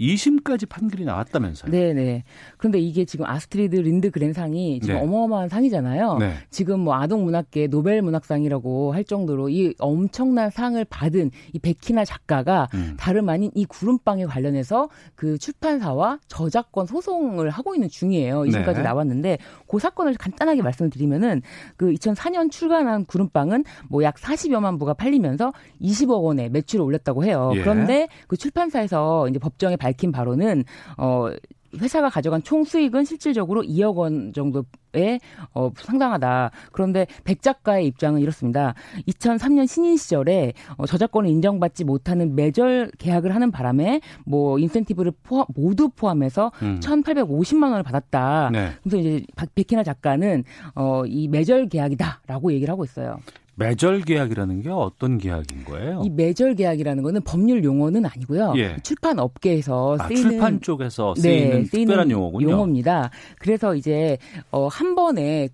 [0.00, 1.70] 2심까지 판결이 나왔다면서요?
[1.70, 2.24] 네네.
[2.56, 5.02] 그런데 이게 지금 아스트리드 린드그렌상이 지금 네.
[5.02, 6.18] 어마어마한 상이잖아요.
[6.18, 6.32] 네.
[6.50, 12.68] 지금 뭐 아동 문학계 노벨 문학상이라고 할 정도로 이 엄청난 상을 받은 이 백희나 작가가
[12.72, 12.94] 음.
[12.98, 18.42] 다름 아닌 이 구름빵에 관련해서 그 출판사와 저작권 소송을 하고 있는 중이에요.
[18.44, 18.82] 2심까지 네.
[18.82, 19.38] 나왔는데
[19.68, 21.42] 그 사건을 간단하게 말씀을 드리면은
[21.76, 27.50] 그 2004년 출간한 구름빵은 뭐 약 40여만 부가 팔리면서 20억 원의 매출을 올렸다고 해요.
[27.56, 27.60] 예.
[27.60, 30.64] 그런데 그 출판사에서 이제 법정에 밝힌 바로는
[30.98, 31.30] 어
[31.78, 35.20] 회사가 가져간 총 수익은 실질적으로 2억 원 정도에
[35.52, 36.50] 어, 상당하다.
[36.72, 38.74] 그런데 백 작가의 입장은 이렇습니다.
[39.08, 45.90] 2003년 신인 시절에 어, 저작권을 인정받지 못하는 매절 계약을 하는 바람에 뭐 인센티브를 포함, 모두
[45.90, 46.80] 포함해서 음.
[46.80, 48.50] 1,850만 원을 받았다.
[48.52, 48.70] 네.
[48.82, 53.18] 그래서 이제 백희나 작가는 어, 이 매절 계약이다라고 얘기를 하고 있어요.
[53.56, 56.02] 매절 계약이라는 게 어떤 계약인 거예요?
[56.04, 58.52] 이 매절 계약이라는 거는 법률 용어는 아니고요.
[58.56, 58.76] 예.
[58.82, 62.50] 출판 업계에서 아, 쓰이는 아, 출판 쪽에서 쓰이는 네, 특별한 용어군요.
[62.50, 63.10] 용어입니다.
[63.38, 64.18] 그래서 이제
[64.50, 65.48] 어, 한 번에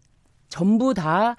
[0.48, 1.36] 전부 다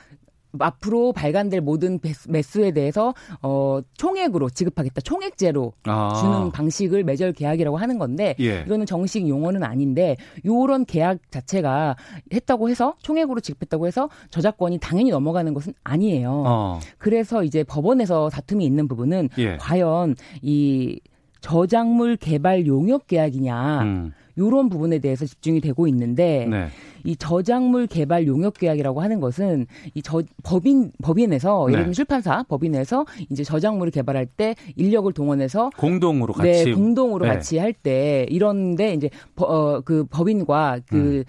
[0.59, 5.01] 앞으로 발간될 모든 매수에 대해서 어 총액으로 지급하겠다.
[5.01, 6.13] 총액제로 아.
[6.19, 8.61] 주는 방식을 매절 계약이라고 하는 건데 예.
[8.65, 11.95] 이거는 정식 용어는 아닌데 요런 계약 자체가
[12.31, 16.43] 했다고 해서 총액으로 지급했다고 해서 저작권이 당연히 넘어가는 것은 아니에요.
[16.45, 16.79] 어.
[16.97, 19.57] 그래서 이제 법원에서 다툼이 있는 부분은 예.
[19.57, 20.99] 과연 이
[21.41, 24.13] 저작물 개발 용역 계약이냐 음.
[24.37, 26.67] 요런 부분에 대해서 집중이 되고 있는데 네.
[27.03, 31.93] 이 저작물 개발 용역 계약이라고 하는 것은 이 저 법인 법인에서 예를 들면 네.
[31.93, 37.33] 출판사 법인에서 이제 저작물을 개발할 때 인력을 동원해서 공동으로 네, 같이 네, 공동으로 네.
[37.33, 41.23] 같이 할 때 이런데 이제 어, 그 법인과 그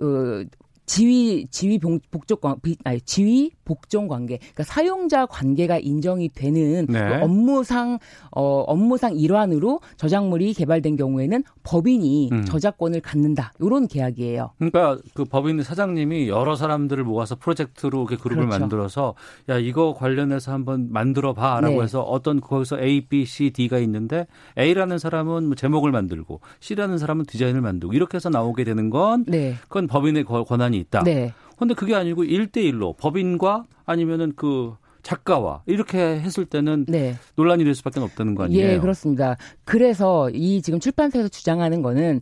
[0.00, 0.44] 음.
[0.44, 0.44] 어,
[0.86, 6.98] 지위 지위 복적 관 아니 지위 복종 관계 그러니까 사용자 관계가 인정이 되는 네.
[6.98, 8.00] 그 업무상
[8.32, 12.44] 어 업무상 일환으로 저작물이 개발된 경우에는 법인이 음.
[12.44, 13.52] 저작권을 갖는다.
[13.60, 14.50] 이런 계약이에요.
[14.58, 18.58] 그러니까 그 법인 사장님이 여러 사람들을 모아서 프로젝트로 이렇게 그룹을 그렇죠.
[18.58, 19.14] 만들어서
[19.48, 21.82] 야 이거 관련해서 한번 만들어 봐라고 네.
[21.82, 24.26] 해서 어떤 거기서 A, B, C, D가 있는데
[24.58, 29.54] A라는 사람은 뭐 제목을 만들고 C라는 사람은 디자인을 만들고 이렇게 해서 나오게 되는 건 네.
[29.62, 31.04] 그건 법인의 권한이 있다.
[31.04, 31.32] 네.
[31.60, 37.16] 근데 그게 아니고 1대1로 법인과 아니면은 그 작가와 이렇게 했을 때는 네.
[37.36, 38.66] 논란이 될 수밖에 없다는 거 아니에요?
[38.72, 39.36] 예, 그렇습니다.
[39.64, 42.20] 그래서 이 지금 출판사에서 주장하는 거는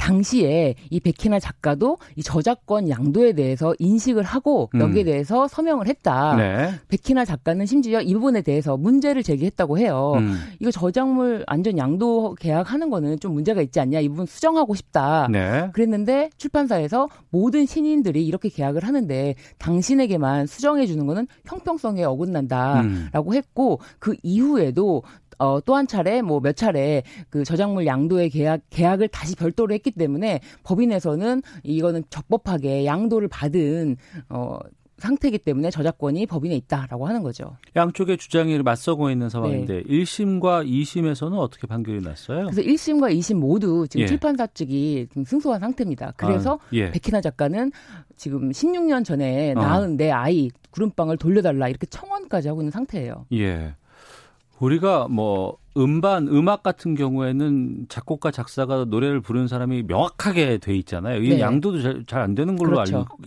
[0.00, 4.80] 당시에 이 백희나 작가도 이 저작권 양도에 대해서 인식을 하고 음.
[4.80, 6.36] 여기에 대해서 서명을 했다.
[6.36, 6.72] 네.
[6.88, 10.14] 백희나 작가는 심지어 이 부분에 대해서 문제를 제기했다고 해요.
[10.16, 10.38] 음.
[10.58, 14.00] 이거 저작물 안전 양도 계약하는 거는 좀 문제가 있지 않냐.
[14.00, 15.28] 이 부분 수정하고 싶다.
[15.30, 15.68] 네.
[15.74, 23.34] 그랬는데 출판사에서 모든 신인들이 이렇게 계약을 하는데 당신에게만 수정해 주는 거는 형평성에 어긋난다라고 음.
[23.36, 25.02] 했고 그 이후에도
[25.40, 29.90] 어, 또 한 차례 뭐 몇 차례 그 저작물 양도의 계약 계약을 다시 별도로 했기
[29.90, 33.96] 때문에 법인에서는 이거는 적법하게 양도를 받은
[34.28, 34.58] 어
[34.98, 37.56] 상태이기 때문에 저작권이 법인에 있다라고 하는 거죠.
[37.74, 39.82] 양쪽의 주장이 맞서고 있는 상황인데 네.
[39.82, 42.50] 1심과 2심에서는 어떻게 판결이 났어요?
[42.50, 44.06] 그래서 1심과 2심 모두 지금 예.
[44.06, 46.12] 출판사 측이 지금 승소한 상태입니다.
[46.16, 46.90] 그래서 아, 예.
[46.90, 47.72] 백희나 작가는
[48.16, 49.60] 지금 16년 전에 어.
[49.60, 53.24] 낳은 내 아이 구름빵을 돌려달라 이렇게 청원까지 하고 있는 상태예요.
[53.32, 53.74] 예.
[54.60, 61.22] 우리가 뭐 음반, 음악 같은 경우에는 작곡가, 작사가 노래를 부르는 사람이 명확하게 돼 있잖아요.
[61.22, 61.40] 이 네.
[61.40, 62.98] 양도도 잘 안 되는 걸로 그렇죠.
[62.98, 63.18] 알고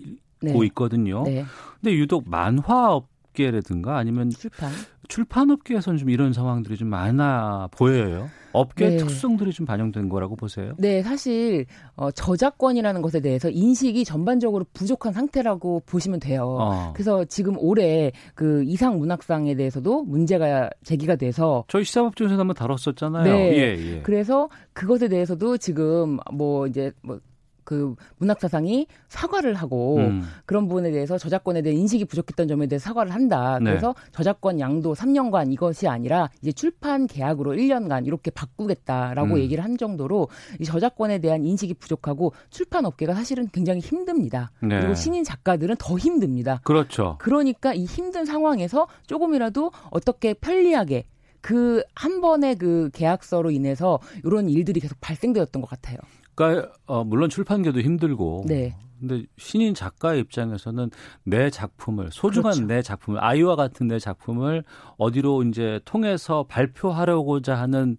[0.42, 0.66] 네.
[0.68, 1.24] 있거든요.
[1.24, 1.46] 네.
[1.82, 4.72] 근데 유독 만화 업계라든가 아니면 출판
[5.08, 8.30] 출판 업계에서는 좀 이런 상황들이 좀 많아 보여요.
[8.54, 8.98] 업계 네.
[8.98, 10.74] 특성들이 좀 반영된 거라고 보세요?
[10.78, 16.58] 네, 사실 어, 저작권이라는 것에 대해서 인식이 전반적으로 부족한 상태라고 보시면 돼요.
[16.60, 16.94] 어.
[16.94, 23.24] 그래서 지금 올해 그 이상 문학상에 대해서도 문제가 제기가 돼서 저희 시사법정에서 한번 다뤘었잖아요.
[23.24, 23.58] 네.
[23.58, 24.02] 예, 예.
[24.02, 27.20] 그래서 그것에 대해서도 지금 뭐 이제 뭐
[27.64, 30.24] 그 문학사상이 사과를 하고 음.
[30.46, 33.60] 그런 부분에 대해서 저작권에 대한 인식이 부족했던 점에 대해서 사과를 한다.
[33.60, 33.72] 네.
[33.72, 39.40] 그래서 저작권 양도 3년간 이것이 아니라 이제 출판 계약으로 1년간 이렇게 바꾸겠다라고 음.
[39.40, 40.28] 얘기를 한 정도로
[40.60, 44.52] 이 저작권에 대한 인식이 부족하고 출판 업계가 사실은 굉장히 힘듭니다.
[44.62, 44.80] 네.
[44.80, 46.60] 그리고 신인 작가들은 더 힘듭니다.
[46.64, 47.18] 그렇죠.
[47.20, 51.06] 그러니까 이 힘든 상황에서 조금이라도 어떻게 편리하게
[51.44, 55.98] 그한 번의 그 계약서로 인해서 이런 일들이 계속 발생되었던 것 같아요.
[56.36, 58.76] 그러니까 어, 물론 출판계도 힘들고 네.
[59.00, 60.90] 근데 신인 작가의 입장에서는
[61.24, 62.68] 내 작품을 소중한 그렇죠.
[62.68, 64.64] 내 작품을 아이와 같은 내 작품을
[64.98, 67.98] 어디로 이제 통해서 발표하려고자 하는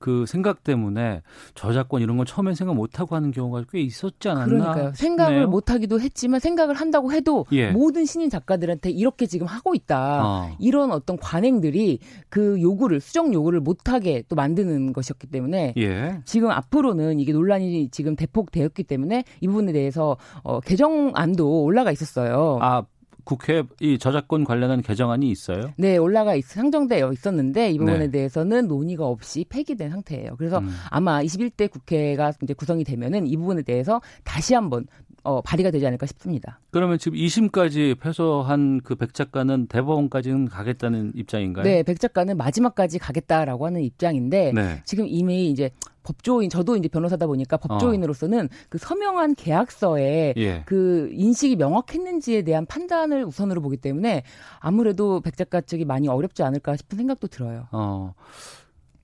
[0.00, 1.20] 그 생각 때문에
[1.54, 4.46] 저작권 이런 건 처음엔 생각 못 하고 하는 경우가 꽤 있었지 않았나?
[4.46, 4.92] 그러니까요.
[4.94, 7.70] 생각을 못 하기도 했지만 생각을 한다고 해도 예.
[7.70, 10.26] 모든 신인 작가들한테 이렇게 지금 하고 있다.
[10.26, 10.56] 어.
[10.58, 11.98] 이런 어떤 관행들이
[12.30, 16.20] 그 요구를 수정 요구를 못 하게 또 만드는 것이었기 때문에 예.
[16.24, 22.58] 지금 앞으로는 이게 논란이 지금 대폭 되었기 때문에 이 부분에 대해서 어 개정안도 올라가 있었어요.
[22.62, 22.84] 아
[23.24, 25.72] 국회 이 저작권 관련한 개정안이 있어요?
[25.76, 28.10] 네, 올라가 있, 상정되어 있었는데 이 부분에 네.
[28.10, 30.36] 대해서는 논의가 없이 폐기된 상태예요.
[30.36, 30.70] 그래서 음.
[30.90, 34.86] 아마 21대 국회가 이제 구성이 되면은 이 부분에 대해서 다시 한번
[35.22, 36.60] 어, 발의가 되지 않을까 싶습니다.
[36.70, 41.64] 그러면 지금 2심까지 패소한 그 백 작가는 대법원까지는 가겠다는 입장인가요?
[41.64, 44.82] 네, 백 작가는 마지막까지 가겠다라고 하는 입장인데 네.
[44.86, 45.70] 지금 이미 이제
[46.02, 48.48] 법조인 저도 이제 변호사다 보니까 법조인으로서는 어.
[48.68, 50.62] 그 서명한 계약서에 예.
[50.66, 54.22] 그 인식이 명확했는지에 대한 판단을 우선으로 보기 때문에
[54.58, 57.66] 아무래도 백 작가 측이 많이 어렵지 않을까 싶은 생각도 들어요.
[57.72, 58.14] 어.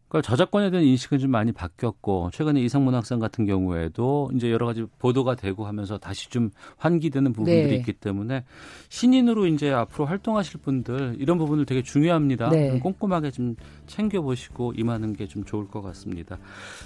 [0.08, 5.34] 그러니까 저작권에 대한 인식은 좀 많이 바뀌었고 최근에 이상문학상 같은 경우에도 이제 여러 가지 보도가
[5.34, 7.74] 되고 하면서 다시 좀 환기되는 부분들이 네.
[7.76, 8.44] 있기 때문에
[8.88, 12.48] 신인으로 이제 앞으로 활동하실 분들 이런 부분을 되게 중요합니다.
[12.50, 12.78] 네.
[12.78, 16.38] 꼼꼼하게 좀 챙겨 보시고 임하는 게 좀 좋을 것 같습니다.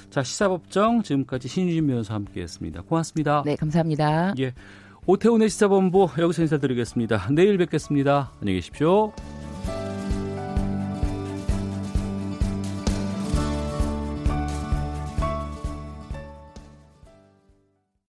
[0.09, 2.83] 자 시사법정 지금까지 신유진 변호사 함께했습니다.
[2.83, 3.43] 고맙습니다.
[3.45, 4.35] 네 감사합니다.
[4.41, 4.53] 예.
[5.07, 7.29] 오태훈의 시사본부 여기서 인사드리겠습니다.
[7.33, 8.33] 내일 뵙겠습니다.
[8.41, 9.12] 안녕히 계십시오.